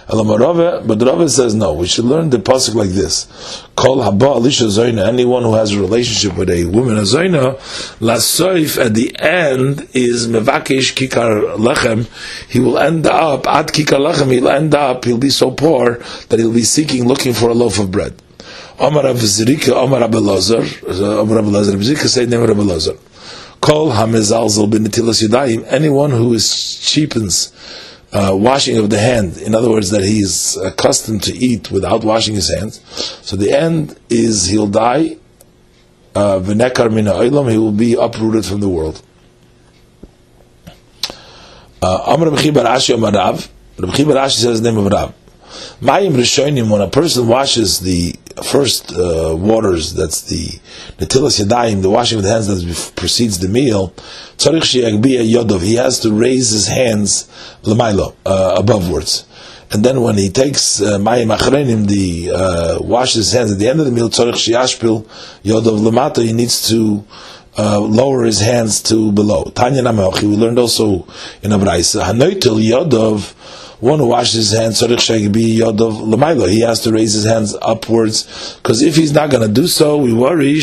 But 0.08 1.00
the 1.00 1.06
Rava 1.06 1.30
says 1.30 1.54
no. 1.54 1.74
We 1.74 1.88
should 1.88 2.06
learn 2.06 2.30
the 2.30 2.38
pasuk 2.38 2.76
like 2.76 2.90
this: 2.90 3.28
Kol 3.76 3.98
haba 3.98 4.38
alisha 4.38 4.68
zoina. 4.68 5.08
Anyone 5.08 5.44
who 5.44 5.54
has 5.54 5.74
a 5.74 5.80
relationship 5.80 6.38
with 6.38 6.50
a 6.50 6.66
woman 6.66 6.96
zoina, 6.98 7.58
lasoif 8.00 8.84
at 8.84 8.94
the 8.94 9.16
end 9.20 9.88
is 9.94 10.28
mevakish 10.28 10.94
kikar 10.96 11.58
lechem. 11.58 12.08
He 12.50 12.60
will 12.60 12.78
end 12.78 13.06
up 13.06 13.46
at 13.48 13.68
kikar 13.68 14.00
lechem. 14.00 14.32
He'll 14.32 14.50
end 14.50 14.74
up. 14.74 15.06
He'll 15.06 15.18
be 15.18 15.30
so 15.30 15.52
poor 15.52 16.00
that 16.30 16.40
he'll 16.40 16.54
be 16.54 16.64
seeking, 16.64 17.08
looking 17.08 17.34
for 17.34 17.50
a 17.50 17.54
loaf 17.54 17.80
of 17.80 17.92
bread. 17.92 18.16
Omar 18.80 19.04
Rav 19.04 19.18
Zrika, 19.18 19.72
Omar 19.74 20.02
Rav 20.02 20.14
Lazar, 20.16 20.64
Omar 20.88 21.38
Rav 21.38 21.48
Lazar, 21.48 22.26
name 22.26 22.42
Rav 22.42 22.60
Lazar. 22.60 22.98
Kol 23.66 23.94
hamezalzel 23.94 24.70
b'netilas 24.70 25.28
yadayim. 25.28 25.66
Anyone 25.66 26.12
who 26.12 26.36
is 26.36 26.80
cheapens 26.80 27.52
uh, 28.14 28.30
washing 28.36 28.78
of 28.78 28.92
the 28.92 29.00
hand. 29.00 29.38
In 29.40 29.56
other 29.56 29.72
words, 29.72 29.90
that 29.90 30.04
he 30.04 30.20
is 30.20 30.56
accustomed 30.58 31.24
to 31.24 31.36
eat 31.36 31.72
without 31.72 32.04
washing 32.04 32.36
his 32.36 32.54
hands. 32.54 32.80
So 33.26 33.36
the 33.36 33.52
end 33.52 33.98
is 34.08 34.46
he'll 34.46 34.68
die. 34.68 35.18
Uh, 36.14 36.38
V'nekar 36.42 36.94
mina 36.94 37.14
oilam. 37.14 37.50
He 37.50 37.58
will 37.58 37.72
be 37.72 37.96
uprooted 37.96 38.46
from 38.46 38.60
the 38.60 38.70
world. 38.70 39.02
Uh, 41.82 42.04
Amr 42.06 42.28
B'chi 42.28 42.52
Barashi 42.52 42.94
Amar 42.94 43.14
Rav. 43.14 43.50
Rabbi 43.80 44.04
Barashi 44.04 44.44
says 44.44 44.62
the 44.62 44.72
name 44.72 44.78
of 44.78 44.92
Rav. 44.92 45.12
Mayim 45.82 46.14
Rishonim, 46.14 46.72
when 46.72 46.82
a 46.82 46.90
person 46.90 47.28
washes 47.28 47.80
the 47.80 48.16
first 48.44 48.92
uh, 48.92 49.36
waters, 49.38 49.94
that's 49.94 50.24
the 50.24 50.48
Natilas 50.98 51.44
Yadayim, 51.44 51.82
the 51.82 51.90
washing 51.90 52.18
of 52.18 52.24
the 52.24 52.32
hands 52.32 52.48
that 52.48 52.96
precedes 52.96 53.40
the 53.40 53.48
meal, 53.48 53.90
Tzarich 54.38 54.76
Yodov, 55.02 55.62
he 55.62 55.76
has 55.76 56.00
to 56.02 56.12
raise 56.12 56.50
his 56.50 56.68
hands 56.68 57.30
Lamailo, 57.64 58.16
uh, 58.26 58.56
abovewards. 58.58 59.26
and 59.72 59.84
then 59.84 60.02
when 60.02 60.18
he 60.18 60.30
takes 60.30 60.82
uh, 60.82 60.98
mayim 60.98 61.36
achrenim, 61.36 61.88
the 61.88 62.32
uh, 62.32 62.78
washes 62.82 63.26
his 63.26 63.34
hands 63.34 63.52
at 63.52 63.60
the 63.60 63.68
end 63.68 63.80
of 63.80 63.86
the 63.86 63.92
meal, 63.92 64.10
tzorich 64.10 64.34
shiashpil 64.34 65.08
yodov 65.44 65.80
lemata, 65.80 66.24
he 66.24 66.34
needs 66.34 66.70
to 66.70 67.06
uh, 67.58 67.80
lower 67.80 68.24
his 68.24 68.42
hands 68.42 68.82
to 68.82 69.12
below. 69.12 69.46
Tanya 69.46 69.82
Namelchi, 69.82 70.24
we 70.24 70.36
learned 70.36 70.60
also 70.60 71.08
in 71.42 71.52
Abraisa, 71.52 72.04
hanoitil 72.04 72.62
yodov, 72.62 73.34
one 73.80 74.00
who 74.00 74.08
washes 74.08 74.50
his 74.50 74.60
hands, 74.60 74.80
he 74.80 74.90
has 76.62 76.82
to 76.82 76.92
raise 76.92 77.14
his 77.14 77.26
hands 77.26 77.56
upwards, 77.62 78.56
because 78.58 78.82
if 78.82 78.96
he's 78.96 79.12
not 79.12 79.30
going 79.30 79.46
to 79.46 79.54
do 79.54 79.68
so, 79.68 79.98
we 79.98 80.14
worry, 80.14 80.54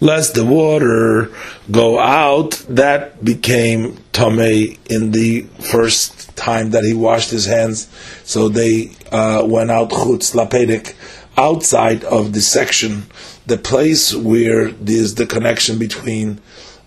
lest 0.00 0.34
the 0.34 0.44
water 0.44 1.30
go 1.70 1.98
out. 1.98 2.50
That 2.68 3.24
became 3.24 3.96
Tomei 4.12 4.78
in 4.90 5.12
the 5.12 5.42
first 5.70 6.36
time 6.36 6.70
that 6.70 6.84
he 6.84 6.92
washed 6.92 7.30
his 7.30 7.46
hands, 7.46 7.88
so 8.24 8.48
they 8.48 8.92
uh, 9.10 9.42
went 9.46 9.70
out 9.70 9.90
chutz 9.90 10.34
lapedic, 10.34 10.94
outside 11.36 12.04
of 12.04 12.32
the 12.32 12.40
section, 12.40 13.04
the 13.46 13.56
place 13.56 14.14
where 14.14 14.70
there's 14.72 15.14
the 15.14 15.26
connection 15.26 15.78
between 15.78 16.40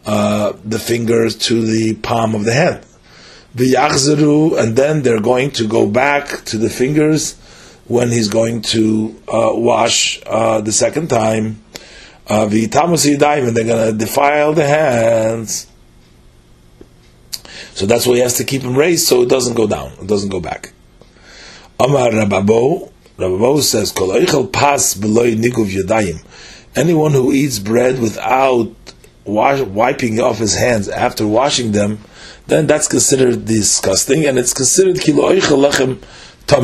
uh, 0.05 0.53
the 0.63 0.79
fingers 0.79 1.35
to 1.35 1.61
the 1.61 1.95
palm 1.95 2.35
of 2.35 2.43
the 2.43 2.53
hand 2.53 2.85
v'yachzeru, 3.55 4.59
and 4.59 4.75
then 4.75 5.01
they're 5.01 5.21
going 5.21 5.51
to 5.51 5.67
go 5.67 5.87
back 5.87 6.43
to 6.45 6.57
the 6.57 6.69
fingers 6.69 7.35
when 7.85 8.09
he's 8.09 8.29
going 8.29 8.61
to 8.61 9.21
uh, 9.27 9.51
wash 9.53 10.21
uh, 10.25 10.61
the 10.61 10.71
second 10.71 11.09
time. 11.09 11.61
Uh, 12.27 12.45
v'yitamus 12.45 13.05
yidayim, 13.05 13.47
and 13.47 13.57
they're 13.57 13.65
going 13.65 13.91
to 13.91 13.97
defile 13.97 14.53
the 14.53 14.65
hands. 14.65 15.67
So 17.73 17.85
that's 17.85 18.05
why 18.05 18.15
he 18.15 18.19
has 18.19 18.37
to 18.37 18.43
keep 18.43 18.61
them 18.61 18.75
raised 18.75 19.07
so 19.07 19.23
it 19.23 19.29
doesn't 19.29 19.55
go 19.55 19.67
down, 19.67 19.93
it 19.99 20.07
doesn't 20.07 20.29
go 20.29 20.39
back. 20.39 20.73
Amar 21.79 22.11
Rababo, 22.11 22.91
Rababo 23.17 23.61
says, 23.61 23.91
Kol 23.91 24.47
pas 24.47 24.93
beloy 24.93 25.35
niguv 25.35 25.73
yadayim. 25.73 26.23
Anyone 26.75 27.11
who 27.11 27.31
eats 27.31 27.59
bread 27.59 27.99
without 27.99 28.71
wash, 29.25 29.61
wiping 29.61 30.19
off 30.19 30.37
his 30.37 30.55
hands 30.55 30.87
after 30.87 31.27
washing 31.27 31.71
them, 31.71 31.99
then 32.47 32.67
that's 32.67 32.87
considered 32.87 33.45
disgusting, 33.45 34.25
and 34.25 34.37
it's 34.37 34.53
considered 34.53 34.97
lechem 34.97 36.01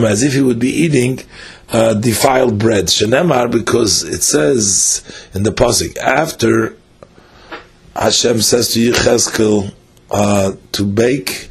as 0.05 0.23
if 0.23 0.33
he 0.33 0.41
would 0.41 0.59
be 0.59 0.69
eating 0.69 1.19
uh, 1.69 1.93
defiled 1.95 2.59
bread. 2.59 2.85
Shenemar, 2.85 3.49
because 3.51 4.03
it 4.03 4.21
says 4.21 5.29
in 5.33 5.43
the 5.43 5.51
pasuk 5.51 5.97
after 5.97 6.77
Hashem 7.95 8.41
says 8.41 8.73
to 8.73 8.91
Yechezkel 8.91 9.73
uh, 10.11 10.53
to 10.73 10.85
bake 10.85 11.49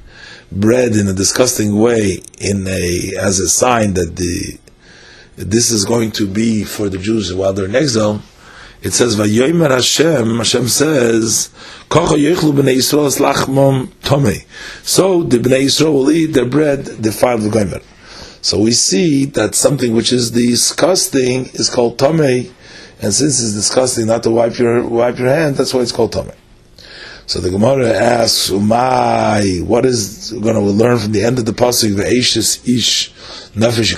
bread 0.51 0.93
in 0.93 1.09
a 1.09 1.12
disgusting 1.12 1.79
way, 1.79 2.19
in 2.41 2.67
a 2.69 3.12
as 3.19 3.38
a 3.41 3.49
sign 3.49 3.95
that 3.95 4.17
the 4.17 4.59
this 5.37 5.71
is 5.71 5.85
going 5.85 6.11
to 6.12 6.27
be 6.27 6.64
for 6.64 6.88
the 6.88 6.99
Jews 6.99 7.33
while 7.33 7.53
they're 7.53 7.67
in 7.67 7.77
exile. 7.77 8.23
It 8.81 8.93
says, 8.93 9.17
"Vayomer 9.17 9.71
Hashem." 9.71 10.38
Hashem 10.38 10.69
says, 10.69 11.51
"Kocha 11.91 12.17
yechlu 12.17 12.53
b'nei 12.53 12.77
Yisrael 12.77 13.11
lachmom 13.19 13.88
tomei." 14.05 14.45
So 14.85 15.25
the 15.25 15.38
bnei 15.38 15.64
Yisrael 15.64 15.93
will 15.93 16.11
eat 16.12 16.33
their 16.33 16.45
bread 16.45 16.85
defiled 17.01 17.43
with 17.43 17.53
gomer. 17.53 17.81
So 18.41 18.61
we 18.61 18.71
see 18.71 19.25
that 19.25 19.57
something 19.57 19.97
which 19.97 20.12
is 20.12 20.31
disgusting 20.31 21.51
is 21.55 21.69
called 21.69 21.99
tomei, 21.99 22.51
and 23.03 23.12
since 23.12 23.43
it's 23.43 23.53
disgusting 23.53 24.07
not 24.07 24.23
to 24.23 24.31
wipe 24.31 24.57
your 24.59 24.87
wipe 24.87 25.19
your 25.19 25.29
hand, 25.29 25.57
that's 25.57 25.75
why 25.75 25.81
it's 25.81 25.91
called 25.91 26.12
tomei. 26.12 26.37
So 27.27 27.41
the 27.41 27.51
Gemara 27.51 27.93
asks, 27.93 28.51
"My, 28.51 29.61
what 29.67 29.87
is 29.87 30.31
going 30.31 30.55
to 30.55 30.61
learn 30.61 30.99
from 30.99 31.11
the 31.11 31.25
end 31.25 31.41
of 31.41 31.47
the 31.47 31.53
pasuk? 31.53 31.99
Ish 31.99 33.12
nefesh 33.57 33.97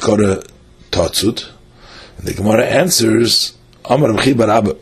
tatzut." 0.90 1.48
And 2.16 2.26
the 2.26 2.32
Gemara 2.32 2.64
answers. 2.64 3.52
Amar 3.90 4.12
Rabbi 4.12 4.32
Bar 4.34 4.50
Abba. 4.50 4.76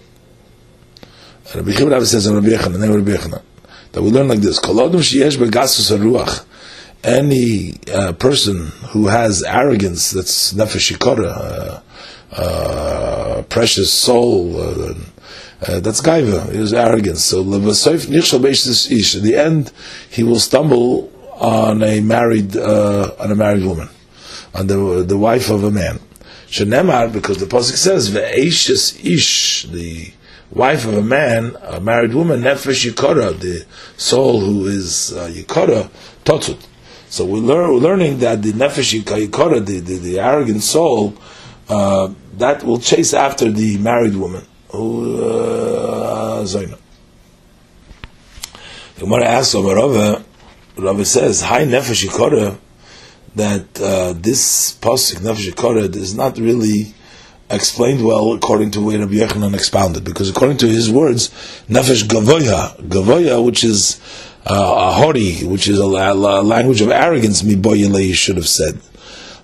Rabbi 1.55 1.73
Bar 1.79 1.95
Abba 1.95 2.05
says 2.05 2.27
in 2.27 2.35
Rabbi 2.35 2.49
Yechanan, 2.49 2.79
name 2.79 2.93
Rabbi 2.93 3.13
Yechanan, 3.13 3.43
that 3.93 4.03
we 4.03 4.11
learn 4.11 4.29
like 4.29 4.41
this: 4.41 4.61
Kolodum 4.61 5.01
sheyesh 5.01 5.39
begasus 5.39 5.97
ruach. 5.97 6.45
Any 7.03 7.75
uh, 7.91 8.13
person 8.13 8.67
who 8.91 9.07
has 9.07 9.43
arrogance, 9.45 10.11
that's 10.11 10.53
nefesh 10.53 10.93
uh, 11.25 11.81
uh, 12.33 13.43
precious 13.49 13.91
soul. 13.91 14.61
Uh, 14.61 14.95
uh, 15.67 15.81
that's 15.81 16.03
gaiva, 16.03 16.51
his 16.51 16.75
arrogance. 16.75 17.25
So 17.25 17.41
ish. 17.41 19.15
At 19.17 19.23
the 19.23 19.35
end, 19.37 19.73
he 20.11 20.23
will 20.23 20.39
stumble 20.39 21.11
on 21.41 21.83
a 21.83 22.01
married 22.01 22.57
uh, 22.57 23.15
on 23.19 23.33
a 23.33 23.35
married 23.35 23.65
woman, 23.65 23.89
on 24.55 24.67
the 24.67 25.03
the 25.03 25.17
wife 25.17 25.49
of 25.49 25.65
a 25.65 25.71
man. 25.71 25.99
Shenemar, 26.51 27.13
because 27.13 27.39
the 27.39 27.47
pasuk 27.47 27.77
says 27.77 28.11
ve'eshes 28.11 29.05
ish, 29.05 29.65
the 29.65 30.13
wife 30.51 30.87
of 30.87 30.95
a 30.95 31.03
man, 31.03 31.55
a 31.63 31.79
married 31.79 32.15
woman, 32.15 32.41
nefesh 32.41 32.91
yikara, 32.91 33.39
the 33.39 33.67
soul 33.99 34.41
who 34.41 34.67
is 34.67 35.13
uh, 35.13 35.29
yikara, 35.29 35.91
totzut. 36.25 36.65
So 37.11 37.27
we 37.27 37.41
learn, 37.41 37.71
we're 37.71 37.81
learning 37.81 38.21
that 38.21 38.43
the 38.43 38.53
nefesh 38.53 38.99
yikara, 38.99 39.65
the, 39.65 39.81
the, 39.81 39.99
the 39.99 40.21
arrogant 40.21 40.63
soul, 40.63 41.15
uh, 41.69 42.13
that 42.39 42.63
will 42.65 42.79
chase 42.81 43.13
after 43.13 43.51
the 43.51 43.77
married 43.79 44.17
woman. 44.17 44.47
Uh, 44.73 46.45
the 46.45 46.79
Gemara 48.99 49.25
asks 49.25 49.55
Rava, 49.55 50.25
Rava 50.77 51.05
says, 51.05 51.43
"Hi 51.43 51.65
nefesh 51.65 52.07
yikara." 52.07 52.59
That 53.37 53.81
uh, 53.81 54.13
this 54.15 54.75
pasuk 54.81 55.19
nefesh 55.21 55.97
is 55.97 56.15
not 56.15 56.39
really 56.39 56.95
explained 57.51 58.05
well 58.05 58.33
according 58.35 58.71
to 58.73 58.81
the 58.81 58.85
way 58.85 58.97
Rabbi 58.97 59.15
Yochanan 59.15 59.55
expounded, 59.55 60.05
because 60.05 60.29
according 60.31 60.59
to 60.59 60.67
his 60.69 60.91
words, 60.91 61.31
nefesh 61.69 62.05
gavoya, 62.05 62.77
gavoya, 62.89 63.45
which 63.45 63.65
is 63.65 64.01
uh, 64.47 64.91
a 64.91 64.93
hori, 64.93 65.45
which 65.47 65.69
is 65.69 65.79
a, 65.79 65.87
la- 65.87 66.41
language 66.41 66.81
of 66.81 66.91
arrogance, 66.91 67.43
miboyele, 67.43 68.15
should 68.15 68.37
have 68.37 68.49
said. 68.49 68.75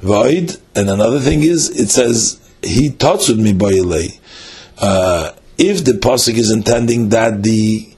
Void, 0.01 0.57
and 0.75 0.91
another 0.91 1.21
thing 1.21 1.43
is, 1.43 1.71
it 1.79 1.89
says, 1.89 2.41
he 2.63 2.91
tatsud 2.91 3.39
miboyele. 3.39 4.19
Uh, 4.79 5.33
if 5.57 5.85
the 5.85 5.93
pasuk 5.93 6.35
is 6.35 6.51
intending 6.51 7.11
that 7.11 7.43
the 7.43 7.89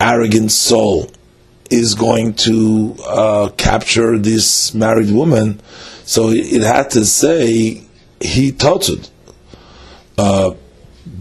arrogant 0.00 0.50
soul 0.50 1.10
is 1.70 1.94
going 1.94 2.34
to 2.34 2.96
uh, 3.06 3.48
capture 3.56 4.18
this 4.18 4.74
married 4.74 5.10
woman, 5.10 5.60
so 6.04 6.28
it 6.30 6.62
had 6.62 6.90
to 6.90 7.04
say 7.04 7.82
he 8.20 8.52
touted. 8.52 9.08
Uh, 10.18 10.54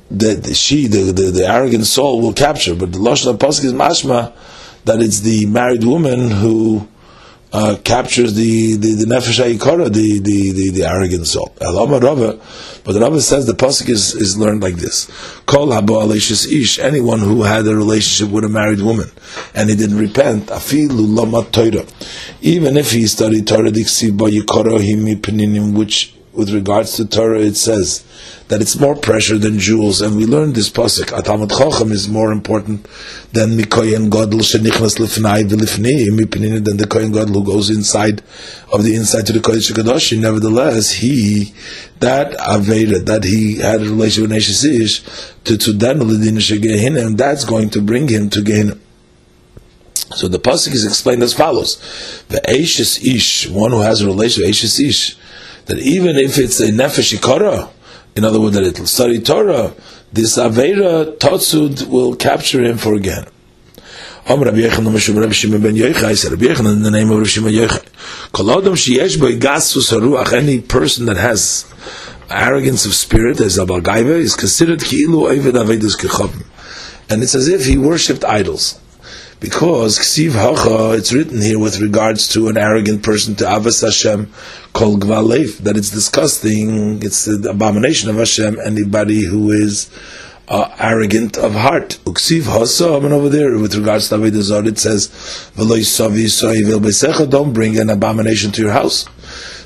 that 0.09 0.55
she, 0.55 0.87
the, 0.87 1.11
the, 1.11 1.31
the, 1.31 1.45
arrogant 1.45 1.85
soul, 1.85 2.21
will 2.21 2.33
capture. 2.33 2.75
But 2.75 2.93
the 2.93 2.99
Lashon 2.99 3.37
Pasuk 3.37 3.65
is 3.65 3.73
mashma 3.73 4.33
that 4.85 5.01
it's 5.01 5.19
the 5.19 5.45
married 5.47 5.83
woman 5.83 6.29
who 6.29 6.87
uh, 7.55 7.77
captures 7.85 8.33
the 8.33 8.75
the, 8.75 8.91
the 8.95 9.05
nefesh 9.05 9.37
the, 9.37 10.19
the, 10.19 10.51
the, 10.51 10.69
the 10.71 10.83
arrogant 10.83 11.25
soul. 11.25 11.55
Rava, 11.61 12.39
but 12.83 12.91
the 12.91 12.99
Rava 12.99 13.21
says 13.21 13.45
the 13.45 13.53
pasuk 13.53 13.87
is, 13.87 14.13
is 14.13 14.37
learned 14.37 14.61
like 14.61 14.75
this: 14.75 15.09
Kol 15.45 15.67
alishis 15.69 16.51
ish, 16.51 16.79
anyone 16.79 17.19
who 17.19 17.43
had 17.43 17.65
a 17.65 17.73
relationship 17.73 18.33
with 18.33 18.43
a 18.43 18.49
married 18.49 18.81
woman 18.81 19.09
and 19.53 19.69
he 19.69 19.75
didn't 19.75 19.97
repent, 19.97 20.47
afilu 20.47 21.15
lama 21.17 21.43
Torah, 21.51 21.85
even 22.41 22.75
if 22.75 22.91
he 22.91 23.07
studied 23.07 23.47
Torah 23.47 23.71
diksi 23.71 24.15
ba 24.15 24.25
yikara 24.25 24.77
himi 24.77 25.15
peninim, 25.15 25.77
which 25.77 26.13
with 26.35 26.53
regards 26.53 26.95
to 26.97 27.05
Torah 27.05 27.39
it 27.39 27.55
says 27.55 28.03
that 28.47 28.61
it's 28.61 28.79
more 28.79 28.95
pressure 28.95 29.37
than 29.37 29.57
jewels, 29.57 30.01
and 30.01 30.15
we 30.15 30.25
learned 30.25 30.55
this 30.55 30.69
pasuk. 30.69 31.05
Atamad 31.05 31.49
Chacham 31.49 31.91
is 31.91 32.07
more 32.07 32.31
important 32.31 32.83
than 33.33 33.57
Mikoyen 33.57 34.09
Godel 34.09 34.41
Shenichnas 34.41 34.99
Lifnai 34.99 35.43
Mipinin 35.49 36.63
than 36.63 36.77
the 36.77 36.85
Kohen 36.85 37.11
Godel 37.11 37.33
who 37.33 37.43
goes 37.43 37.69
inside 37.69 38.21
of 38.71 38.83
the 38.83 38.95
inside 38.95 39.25
to 39.27 39.33
the 39.33 39.39
Kodesh 39.39 39.71
Kadoshi. 39.71 40.19
Nevertheless, 40.19 40.91
he 40.91 41.53
that 41.99 42.33
Aveda 42.33 43.05
that 43.05 43.23
he 43.23 43.57
had 43.57 43.81
a 43.81 43.85
relationship 43.85 44.29
with 44.29 44.37
Neshisish 44.37 45.33
to 45.45 45.57
to 45.57 45.73
Daniel 45.73 46.09
and 46.11 47.17
that's 47.17 47.45
going 47.45 47.69
to 47.71 47.81
bring 47.81 48.07
him 48.07 48.29
to 48.29 48.41
Gehinnom. 48.41 48.79
So 50.15 50.27
the 50.27 50.39
pasuk 50.39 50.73
is 50.73 50.85
explained 50.85 51.23
as 51.23 51.33
follows: 51.33 52.23
The 52.29 52.47
Ashes 52.47 53.03
Ish, 53.03 53.49
one 53.49 53.71
who 53.71 53.81
has 53.81 54.01
a 54.01 54.05
relationship 54.05 54.47
with 54.47 54.55
Ashes 54.55 54.79
Ish, 54.79 55.17
that 55.65 55.79
even 55.79 56.15
if 56.17 56.37
it's 56.37 56.59
a 56.59 56.67
nefesh 56.67 57.17
ikara, 57.17 57.69
in 58.15 58.23
other 58.23 58.39
words, 58.39 58.55
that 58.55 58.63
it'll 58.63 58.85
study 58.85 59.19
Torah, 59.19 59.73
this 60.13 60.37
Aveira 60.37 61.17
Totsud 61.17 61.87
will 61.89 62.15
capture 62.15 62.63
him 62.63 62.77
for 62.77 62.93
again. 62.93 63.25
Om 64.27 64.41
Rabbi 64.41 64.57
Yechon 64.57 64.87
Moshe 64.87 65.13
Rabbi 65.15 65.33
Shimon 65.33 65.61
ben 65.61 65.75
said 66.15 66.31
Rabbi 66.31 66.45
in 66.69 66.81
the 66.81 66.89
name 66.89 67.11
of 67.11 67.27
Shimon 67.29 67.51
gasus 69.39 69.91
haruach. 69.91 70.33
Any 70.33 70.61
person 70.61 71.05
that 71.05 71.17
has 71.17 71.65
arrogance 72.29 72.85
of 72.85 72.93
spirit, 72.93 73.39
as 73.39 73.57
Abal 73.57 73.81
Gaiva, 73.81 74.17
is 74.17 74.35
considered 74.35 74.79
ki'ilu 74.79 75.29
oived 75.29 75.51
avedus 75.51 75.95
kechavim. 75.95 76.45
And 77.09 77.21
it's 77.21 77.35
as 77.35 77.47
if 77.47 77.65
he 77.65 77.77
worshipped 77.77 78.23
idols. 78.23 78.79
Because 79.39 79.99
ksiv 79.99 80.31
hacha, 80.31 80.93
it's 80.97 81.11
written 81.11 81.41
here 81.41 81.59
with 81.59 81.81
regards 81.81 82.27
to 82.29 82.47
an 82.47 82.57
arrogant 82.57 83.03
person 83.03 83.35
to 83.35 83.43
Avas 83.43 83.81
Hashem 83.81 84.31
called 84.73 85.01
Gvalev, 85.01 85.57
that 85.59 85.75
it's 85.75 85.89
disgusting, 85.89 87.03
it's 87.03 87.25
the 87.25 87.49
abomination 87.49 88.09
of 88.09 88.15
Hashem, 88.15 88.57
anybody 88.65 89.25
who 89.25 89.51
is 89.51 89.89
uh, 90.47 90.73
arrogant 90.79 91.37
of 91.37 91.53
heart. 91.53 91.99
Uksiv 92.05 92.43
hasa, 92.43 93.01
mean 93.01 93.11
over 93.11 93.27
there, 93.27 93.57
with 93.57 93.75
regards 93.75 94.07
to 94.09 94.15
Avodah 94.15 94.41
Zarah, 94.41 94.67
it 94.67 94.79
says, 94.79 95.09
don't 97.29 97.53
bring 97.53 97.77
an 97.77 97.89
abomination 97.89 98.51
to 98.53 98.61
your 98.61 98.71
house. 98.71 99.05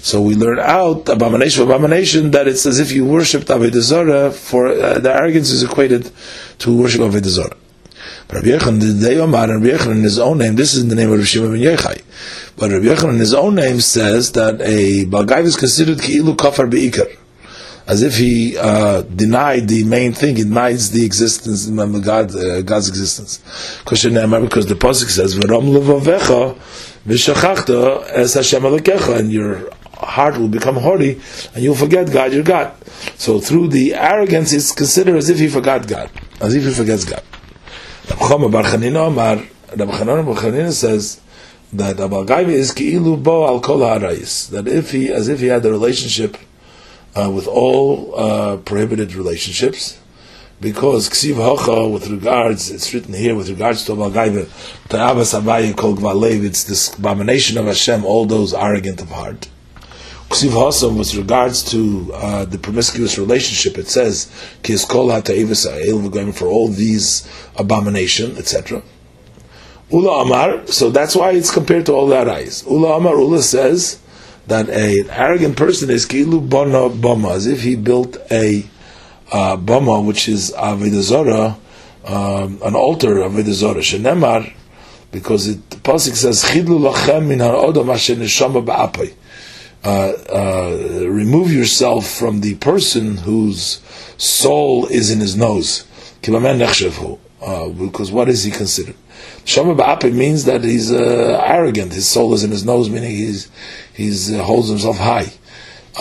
So 0.02 0.22
we 0.22 0.36
learn 0.36 0.60
out 0.60 1.10
abomination 1.10 1.64
abomination 1.64 2.32
that 2.32 2.48
it's 2.48 2.66
as 2.66 2.80
if 2.80 2.92
you 2.92 3.06
worshipped 3.06 3.48
Avodah 3.48 3.82
Zarah, 3.82 4.32
for 4.32 4.68
uh, 4.68 4.98
the 5.00 5.14
arrogance 5.14 5.52
is 5.52 5.62
equated 5.62 6.12
to 6.60 6.76
worship 6.76 7.02
Avodah 7.02 7.26
Zarah. 7.26 7.58
Rabbi 8.32 8.50
Yechon, 8.50 8.80
the 8.80 9.20
Omar, 9.22 9.50
and 9.52 9.66
Rabbi 9.66 9.92
in 9.92 10.04
his 10.04 10.20
own 10.20 10.38
name, 10.38 10.56
this 10.56 10.76
is 10.76 10.84
in 10.84 10.90
the 10.90 10.96
name 10.96 11.08
of 11.08 11.14
Rabbi 11.14 11.26
Shimon 11.26 11.54
ben 11.54 11.62
Yechai. 11.62 12.04
But 12.56 12.70
Rabbi 12.70 12.86
Yechon 12.86 13.14
in 13.14 13.18
his 13.18 13.34
own 13.34 13.56
name 13.56 13.80
says 13.82 14.34
that 14.34 14.62
a 14.62 15.06
Balgaiv 15.06 15.46
is 15.46 15.58
considered 15.58 15.98
Ki'ilu 15.98 16.36
Kafar 16.36 16.70
Be'ikar. 16.70 17.08
As 17.88 18.04
if 18.04 18.18
he 18.18 18.56
uh, 18.56 19.02
denied 19.02 19.68
the 19.68 19.84
main 19.84 20.14
thing, 20.14 20.36
he 20.36 20.44
denies 20.44 20.92
the 20.92 21.04
existence 21.04 21.68
of 21.68 22.04
God, 22.06 22.36
uh, 22.36 22.62
God's 22.62 22.88
existence. 22.88 23.40
Because 23.84 24.04
the 24.04 24.76
Pasuk 24.76 25.10
says, 25.10 25.36
V'rom 25.36 25.74
levavecha 25.76 26.56
v'shachachta 27.08 28.10
es 28.10 28.36
Hashem 28.36 28.62
alekecha, 28.62 29.18
and 29.18 29.32
your 29.32 29.72
heart 29.96 30.38
will 30.38 30.50
become 30.50 30.76
haughty, 30.76 31.20
and 31.56 31.64
you'll 31.64 31.74
forget 31.74 32.12
God, 32.12 32.32
your 32.32 32.44
God. 32.44 32.76
So 33.18 33.40
through 33.40 33.70
the 33.70 33.96
arrogance, 33.96 34.54
it's 34.54 34.72
considered 34.72 35.16
as 35.16 35.30
if 35.30 35.40
he 35.40 35.48
forgot 35.48 35.88
God, 35.88 36.12
as 36.40 36.54
if 36.54 36.64
he 36.64 36.72
forgets 36.72 37.06
God. 37.06 37.24
Rabbi 38.10 38.48
Bar 38.48 38.64
Chanina 38.64 39.08
Amar, 39.08 39.38
Rabbanu 39.68 40.26
Bar 40.26 40.36
Chanina 40.36 40.72
says 40.72 41.22
that 41.72 41.98
Abal 41.98 42.26
Gaiva 42.26 42.50
is 42.50 42.72
ki'ilu 42.74 43.22
bo 43.22 43.48
al 43.48 43.62
kol 43.62 43.80
that 43.80 44.64
if 44.68 44.92
he, 44.92 45.10
as 45.10 45.28
if 45.28 45.40
he 45.40 45.48
had 45.48 45.66
a 45.66 45.72
relationship 45.72 46.38
uh, 47.16 47.30
with 47.30 47.48
all 47.48 48.14
uh, 48.16 48.58
prohibited 48.58 49.14
relationships, 49.14 50.00
because 50.60 51.10
ksiv 51.10 51.36
hacha 51.36 51.88
with 51.88 52.08
regards, 52.08 52.70
it's 52.72 52.94
written 52.94 53.14
here 53.14 53.36
with 53.36 53.50
regards 53.50 53.86
to 53.86 53.94
Abal 53.94 54.12
Gaiva, 54.12 54.50
ta'avas 54.90 55.40
abayi 55.40 55.76
kol 55.78 55.96
gvalev, 55.96 56.44
it's 56.44 56.64
this 56.64 56.94
abomination 56.98 57.58
of 57.58 57.66
Hashem, 57.66 58.04
all 58.04 58.26
those 58.26 58.54
arrogant 58.54 59.02
of 59.02 59.10
heart. 59.10 59.48
Ksiv 60.30 60.50
Hasam 60.52 60.96
with 60.96 61.16
regards 61.16 61.64
to 61.72 62.12
uh, 62.14 62.46
the 62.46 62.60
promiscuous 62.60 63.18
relationship, 63.18 63.80
it 63.80 63.88
says, 63.88 64.32
Kis 64.62 64.86
kol 64.86 65.10
for 65.10 66.48
all 66.48 66.68
these 66.68 67.28
abomination, 67.56 68.38
etc. 68.38 68.84
Ula 69.92 70.22
Amar, 70.22 70.68
so 70.68 70.92
that's 70.92 71.16
why 71.16 71.32
it's 71.32 71.52
compared 71.52 71.88
to 71.88 71.94
all 71.94 72.06
the 72.06 72.16
arayis. 72.16 72.64
Ula 72.70 72.98
Amar, 72.98 73.16
Ula 73.16 73.42
says 73.42 74.00
that 74.46 74.70
a, 74.70 75.00
an 75.00 75.10
arrogant 75.10 75.58
person 75.58 75.90
is 75.90 76.06
kilu 76.06 76.48
bana 76.48 76.96
bama, 76.96 77.32
as 77.32 77.48
if 77.48 77.64
he 77.64 77.76
built 77.76 78.16
a 78.30 78.64
uh, 79.32 79.58
bama, 79.58 80.06
which 80.06 80.30
is 80.30 80.52
avedazora, 80.52 81.58
um, 82.06 82.60
an 82.64 82.76
altar 82.76 83.18
of 83.18 83.32
avedazora. 83.32 83.80
Shenemar, 83.80 84.54
because 85.12 85.48
it, 85.48 85.68
the 85.72 85.78
pasuk 85.78 86.14
says, 86.14 86.44
Chidlu 86.44 86.94
lachem 86.94 87.30
min 87.30 87.40
ha'odam 87.40 87.92
asher 87.92 88.14
neshama 88.14 88.64
ba'apay 88.64 89.16
uh, 89.84 90.14
uh, 90.30 91.06
remove 91.08 91.52
yourself 91.52 92.08
from 92.08 92.42
the 92.42 92.56
person 92.56 93.18
whose 93.18 93.82
soul 94.18 94.86
is 94.88 95.12
in 95.12 95.20
his 95.20 95.36
nose. 95.36 95.86
Uh, 97.42 97.70
because 97.70 98.12
what 98.12 98.28
is 98.28 98.44
he 98.44 98.52
considered? 98.52 98.96
Shama 99.46 99.74
Ba'ape 99.76 100.14
means 100.14 100.46
that 100.46 100.64
he's 100.64 100.92
uh, 100.92 101.42
arrogant. 101.46 101.94
His 101.94 102.08
soul 102.08 102.34
is 102.34 102.44
in 102.44 102.52
his 102.52 102.66
nose, 102.66 102.90
meaning 102.90 103.12
he's 103.12 103.50
he's 103.94 104.34
uh, 104.34 104.44
holds 104.44 104.70
himself 104.70 104.98
high. 104.98 105.32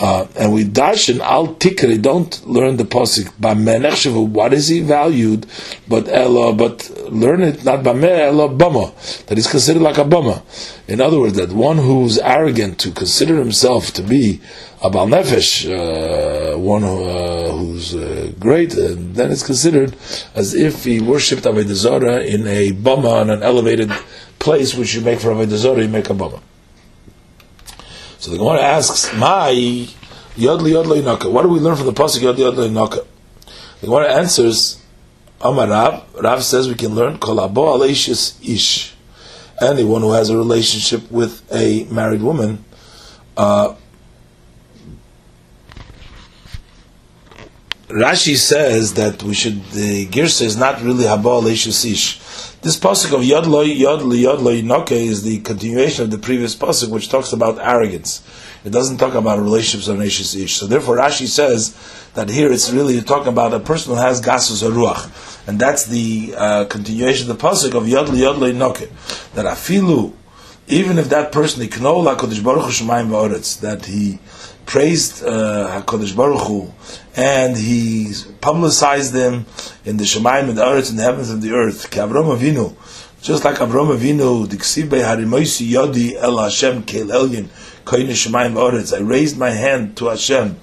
Uh, 0.00 0.28
and 0.38 0.52
we 0.52 0.62
darshan 0.64 1.18
al 1.18 1.56
tikri 1.56 2.00
don't 2.00 2.46
learn 2.46 2.76
the 2.76 2.84
posik 2.84 3.32
b'menechshavu. 3.40 4.28
What 4.28 4.52
is 4.52 4.68
he 4.68 4.78
valued? 4.80 5.44
But 5.88 6.06
ella, 6.08 6.52
but 6.52 6.88
learn 7.10 7.42
it 7.42 7.64
not 7.64 7.82
b'meh 7.82 8.20
ella 8.20 8.48
bama. 8.48 8.94
That 9.26 9.38
he's 9.38 9.48
considered 9.48 9.82
like 9.82 9.98
a 9.98 10.04
bama. 10.04 10.42
In 10.86 11.00
other 11.00 11.18
words, 11.18 11.36
that 11.36 11.50
one 11.50 11.78
who's 11.78 12.16
arrogant 12.18 12.78
to 12.78 12.92
consider 12.92 13.38
himself 13.38 13.92
to 13.94 14.02
be 14.02 14.40
a 14.82 14.88
bal 14.88 15.08
nefesh, 15.08 15.66
uh, 15.66 16.56
one 16.56 16.82
who, 16.82 17.04
uh, 17.04 17.50
who's 17.50 17.96
uh, 17.96 18.30
great, 18.38 18.74
then 18.76 19.32
it's 19.32 19.42
considered 19.42 19.96
as 20.36 20.54
if 20.54 20.84
he 20.84 21.00
worshipped 21.00 21.42
avodah 21.42 22.24
in 22.24 22.46
a 22.46 22.70
bama 22.70 23.20
on 23.20 23.30
an 23.30 23.42
elevated 23.42 23.90
place, 24.38 24.76
which 24.76 24.94
you 24.94 25.00
make 25.00 25.18
for 25.18 25.30
avodah 25.30 25.82
you 25.82 25.88
make 25.88 26.08
a 26.08 26.14
bama. 26.14 26.40
So 28.18 28.32
the 28.32 28.38
Gemara 28.38 28.60
asks, 28.60 29.14
"My 29.14 29.52
yodli 29.52 30.72
yodli 30.72 31.04
naka." 31.04 31.30
What 31.30 31.42
do 31.42 31.48
we 31.48 31.60
learn 31.60 31.76
from 31.76 31.86
the 31.86 31.92
pasuk 31.92 32.20
yodli 32.20 32.38
yodli 32.38 32.70
naka? 32.70 33.04
The 33.80 33.86
Gemara 33.86 34.12
answers, 34.12 34.78
"Amar 35.40 35.68
Rav." 35.68 36.02
Rav 36.20 36.42
says 36.42 36.68
we 36.68 36.74
can 36.74 36.96
learn 36.96 37.18
kolabo 37.18 37.78
aleishis 37.78 38.34
ish. 38.42 38.92
Anyone 39.60 40.02
who 40.02 40.12
has 40.12 40.30
a 40.30 40.36
relationship 40.36 41.08
with 41.12 41.42
a 41.52 41.84
married 41.90 42.22
woman. 42.22 42.64
Uh, 43.36 43.74
Rashi 47.88 48.36
says 48.36 48.94
that 48.94 49.22
we 49.22 49.32
should 49.32 49.64
the 49.70 50.06
girsa 50.08 50.42
is 50.42 50.56
not 50.56 50.82
really 50.82 51.04
haba 51.04 51.40
aleishis 51.40 51.90
ish. 51.90 52.20
This 52.60 52.76
pasuk 52.76 53.14
of 53.14 53.22
Yod 53.22 53.46
Lo 53.46 53.60
Yod 53.60 54.02
Lo 54.02 54.32
Lo 54.40 54.84
is 54.90 55.22
the 55.22 55.38
continuation 55.38 56.02
of 56.02 56.10
the 56.10 56.18
previous 56.18 56.56
pasuk, 56.56 56.90
which 56.90 57.08
talks 57.08 57.32
about 57.32 57.60
arrogance. 57.60 58.20
It 58.64 58.70
doesn't 58.70 58.96
talk 58.96 59.14
about 59.14 59.38
relationships 59.38 59.86
of 59.86 59.98
Nashis 59.98 60.36
Ish. 60.36 60.56
So 60.56 60.66
therefore, 60.66 60.96
Rashi 60.96 61.28
says 61.28 61.76
that 62.14 62.28
here 62.28 62.52
it's 62.52 62.68
really 62.72 63.00
talking 63.00 63.28
about 63.28 63.54
a 63.54 63.60
person 63.60 63.94
who 63.94 64.00
has 64.00 64.20
gasus 64.20 64.68
ruach, 64.68 65.46
and 65.46 65.60
that's 65.60 65.86
the 65.86 66.34
uh, 66.36 66.64
continuation 66.64 67.30
of 67.30 67.38
the 67.38 67.48
pasuk 67.48 67.74
of 67.74 67.86
Yod 67.86 68.08
Lo 68.08 68.16
Yod 68.16 68.38
Lo. 68.38 68.50
That 68.50 69.46
afilu, 69.46 70.12
even 70.66 70.98
if 70.98 71.10
that 71.10 71.30
person 71.30 71.62
iknola 71.62 72.16
kodesh 72.16 72.42
baruch 72.42 72.72
Hu 72.72 73.60
that 73.60 73.86
he 73.86 74.18
praised 74.68 75.24
uh, 75.24 75.80
Hakadosh 75.80 76.14
Baruch 76.14 76.46
Hu, 76.46 76.70
and 77.18 77.56
he 77.56 78.12
publicized 78.40 79.12
them 79.12 79.44
in 79.84 79.96
the 79.96 80.04
Shemaim 80.04 80.48
and 80.48 80.56
the 80.56 80.64
earth, 80.64 80.88
in 80.88 80.94
the 80.96 81.02
heavens 81.02 81.30
and 81.30 81.42
the 81.42 81.52
earth. 81.52 81.90
Avram 81.90 82.38
Avinu, 82.38 82.76
just 83.20 83.44
like 83.44 83.56
Avram 83.56 83.92
Avinu, 83.92 84.46
Diksiv 84.46 84.90
Harimoisi 84.90 85.68
Yodi 85.68 86.14
El 86.14 86.38
Hashem 86.38 86.84
Kel 86.84 87.06
Elyon 87.06 87.48
Koine 87.84 88.10
Shemaim. 88.10 88.96
I 88.96 89.00
raised 89.00 89.36
my 89.36 89.50
hand 89.50 89.96
to 89.96 90.06
Hashem, 90.06 90.60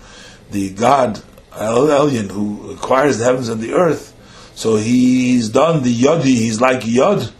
the 0.51 0.69
God 0.69 1.21
El 1.51 1.87
Elyon, 1.87 2.31
who 2.31 2.71
acquires 2.71 3.17
the 3.17 3.25
heavens 3.25 3.49
and 3.49 3.59
the 3.59 3.73
earth. 3.73 4.13
So 4.55 4.77
he's 4.77 5.49
done 5.49 5.83
the 5.83 5.93
Yodi. 5.93 6.23
He's 6.23 6.61
like 6.61 6.83
Yod, 6.85 7.33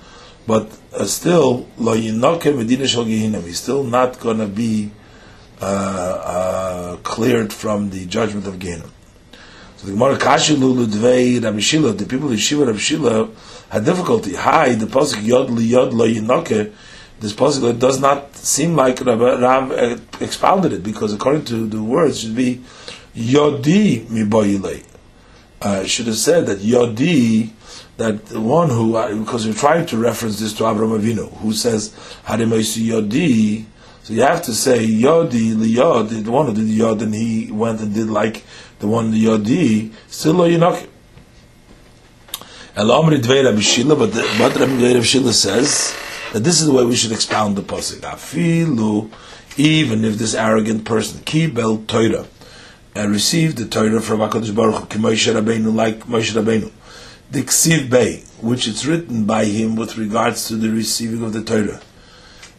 but 0.46 0.78
uh, 0.94 1.06
still 1.06 1.70
Lo 1.78 1.96
Yinoke 1.96 2.54
Medina 2.54 2.86
Shal 2.86 3.06
He's 3.06 3.62
still 3.62 3.86
not 3.86 4.20
to 4.20 4.46
be 4.46 4.92
uh, 5.62 5.66
uh, 5.66 6.96
cleared 6.98 7.54
from 7.54 7.92
the 7.92 8.06
judgment 8.08 8.46
of 8.46 8.60
Gehenna. 8.60 8.90
The 9.86 9.92
Gemara 9.92 10.18
Kashilu 10.18 10.76
Ludvei 10.78 11.44
Rabbi 11.44 11.60
Shila, 11.60 11.94
the 11.94 12.08
people 12.08 12.32
of 12.32 12.40
Shiva 12.40 12.66
Rabbi 12.66 12.80
Shila 12.80 13.30
had 13.70 13.86
difficulty. 13.86 14.34
Hi, 14.34 14.74
the 14.74 14.88
pasuk 14.88 15.24
Yod 15.24 15.52
Li 15.52 15.66
Yod 15.66 15.94
Lo 15.94 16.08
Yinoke. 16.08 16.74
This 17.20 17.34
pasuk 17.34 17.78
does 17.78 18.02
not 18.02 18.36
seem 18.36 18.76
like 18.76 19.00
Rav 19.02 19.22
uh, 19.22 19.98
expounded 20.20 20.74
it 20.74 20.82
because 20.82 21.14
according 21.14 21.46
to 21.46 21.68
the 21.68 21.84
words 21.84 22.22
should 22.22 22.36
be 22.36 22.64
Yodi 23.16 24.08
Miboyile. 24.08 24.84
Uh, 25.62 25.84
should 25.84 26.08
have 26.08 26.18
said 26.18 26.48
that 26.48 26.58
Yodi, 26.62 27.52
that 27.98 28.26
the 28.26 28.42
one 28.42 28.72
who, 28.72 28.96
uh, 28.96 29.14
because 29.14 29.46
we're 29.46 29.54
trying 29.54 29.86
to 29.86 29.98
reference 29.98 30.40
this 30.40 30.54
to 30.54 30.68
Abraham 30.68 31.00
Avinu, 31.00 31.32
who 31.38 31.54
says 31.54 31.92
Harimaisi 32.26 32.88
Yodi, 32.88 33.66
so 34.06 34.14
you 34.14 34.22
have 34.22 34.44
to 34.44 34.54
say 34.54 34.86
Yodi 34.86 35.56
liyod, 35.56 36.24
the 36.24 36.32
one 36.32 36.46
who 36.46 36.54
did 36.54 36.68
Yod 36.68 37.02
and 37.02 37.14
he 37.16 37.52
went 37.52 37.82
and 37.82 37.92
did 37.92 38.08
like 38.08 38.44
the 38.80 38.88
one 38.88 39.12
the 39.12 39.26
Yodi, 39.26 39.92
still 40.08 40.34
lo 40.34 40.50
Yinok. 40.50 40.88
El 42.76 42.92
Omri 42.92 43.20
Dvei 43.20 43.46
Rabbi 43.46 43.62
Shila, 43.62 43.96
but 43.96 44.14
what 44.14 44.56
Rabbi 44.56 44.74
Dvei 44.74 44.94
Rabbi 44.96 45.06
Shila 45.06 45.34
says 45.34 45.96
that 46.34 46.40
this 46.44 46.60
is 46.60 46.68
the 46.68 46.74
way 46.74 46.84
we 46.84 46.96
should 46.96 47.12
expound 47.12 47.56
the 47.56 47.62
pasuk. 47.62 48.02
Afilu, 48.02 49.12
even 49.58 50.04
if 50.04 50.18
this 50.18 50.34
arrogant 50.34 50.84
person 50.84 51.22
kibel 51.22 51.88
Torah 51.88 52.28
and 52.94 53.12
received 53.12 53.58
the 53.58 53.66
Torah 53.66 54.02
from 54.02 54.20
Hakadosh 54.20 54.54
Baruch 54.54 54.92
Hu, 54.92 55.00
Moshe 55.00 55.34
Rabbeinu, 55.34 55.74
like 55.74 56.02
Moshe 56.02 56.34
Rabbeinu, 56.34 56.72
the 57.32 57.44
Ksiv 57.44 57.90
Bey, 57.90 58.24
which 58.42 58.68
is 58.68 58.86
written 58.86 59.26
by 59.26 59.46
him 59.46 59.76
with 59.76 59.98
regards 59.98 60.48
to 60.50 60.56
the 60.56 60.70
receiving 60.70 61.24
of 61.24 61.32
the 61.32 61.44
Torah 61.44 61.82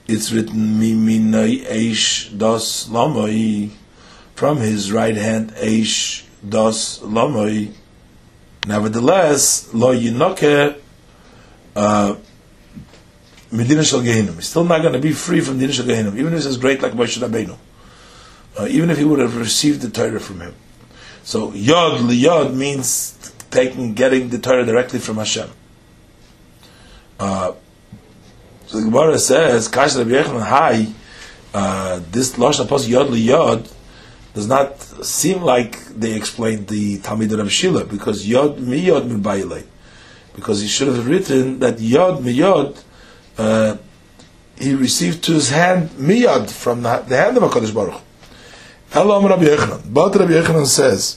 it's 0.09 0.31
written 0.31 0.79
Miminai 0.79 1.67
Eish 1.67 2.37
Das 2.39 2.89
Lamai 2.89 3.71
from 4.37 4.59
his 4.59 4.93
right 4.93 5.17
hand 5.17 5.51
Eish 5.53 6.25
Dos 6.47 7.01
Lamai. 7.01 7.73
Nevertheless, 8.67 9.73
Lo 9.73 9.97
Yinoke 9.97 10.79
uh, 11.75 12.17
Medina 13.51 13.83
Shal 13.83 14.01
Gehinnom. 14.01 14.35
He's 14.35 14.49
still 14.49 14.65
not 14.65 14.83
going 14.83 14.93
to 14.93 14.99
be 14.99 15.13
free 15.13 15.41
from 15.41 15.55
Medina 15.55 15.73
Shal 15.73 15.91
even 15.91 16.35
if 16.35 16.45
he's 16.45 16.57
great 16.59 16.83
like 16.83 16.93
Moshe 16.93 17.19
Rabbeinu. 17.19 17.57
Uh, 18.59 18.67
even 18.69 18.91
if 18.91 18.99
he 18.99 19.05
would 19.05 19.19
have 19.19 19.37
received 19.37 19.81
the 19.81 19.91
Torah 19.91 20.21
from 20.21 20.41
him. 20.41 20.55
So 21.23 21.53
Yod 21.53 22.01
Liyod 22.01 22.55
means 22.55 23.35
taking, 23.51 23.95
getting 23.95 24.29
the 24.29 24.39
Torah 24.39 24.65
directly 24.65 24.99
from 24.99 25.17
Hashem. 25.17 25.51
Uh, 27.19 27.53
so 28.67 28.79
the 28.79 28.85
Gemara 28.85 29.19
says, 29.19 29.69
Kash 29.69 29.97
Rabbi 29.97 30.11
Yochanan, 30.11 30.43
hi, 30.43 30.93
uh, 31.55 32.01
this 32.11 32.33
Lashon 32.37 32.65
Apostle 32.65 32.91
Yod 32.91 33.09
Liyod 33.09 33.73
does 34.37 34.47
not 34.47 34.79
seem 35.03 35.41
like 35.41 35.79
they 35.87 36.15
explained 36.15 36.69
the 36.69 36.99
Talmid 36.99 37.35
Rav 37.39 37.51
Shila, 37.51 37.87
because 37.87 38.29
Yod 38.29 38.59
Miyod 38.59 39.09
Mibayilei. 39.09 39.65
Because 40.35 40.61
he 40.61 40.69
should 40.69 40.89
have 40.89 41.09
written 41.09 41.59
that 41.61 41.81
Yod 41.81 42.23
Miyod, 42.23 42.77
uh, 43.39 43.79
he 44.59 44.75
received 44.75 45.25
to 45.25 45.33
his 45.33 45.49
hand 45.49 45.89
Miyod 45.93 46.51
from 46.51 46.83
the, 46.83 46.99
the 47.09 47.17
hand 47.17 47.39
of 47.39 47.45
HaKadosh 47.45 47.73
Baruch. 47.73 48.03
Hello, 48.91 49.27
Rabbi 49.27 49.45
Yochanan. 49.45 49.83
But 49.91 50.15
Rabbi 50.15 50.33
Yochanan 50.33 50.67
says, 50.67 51.17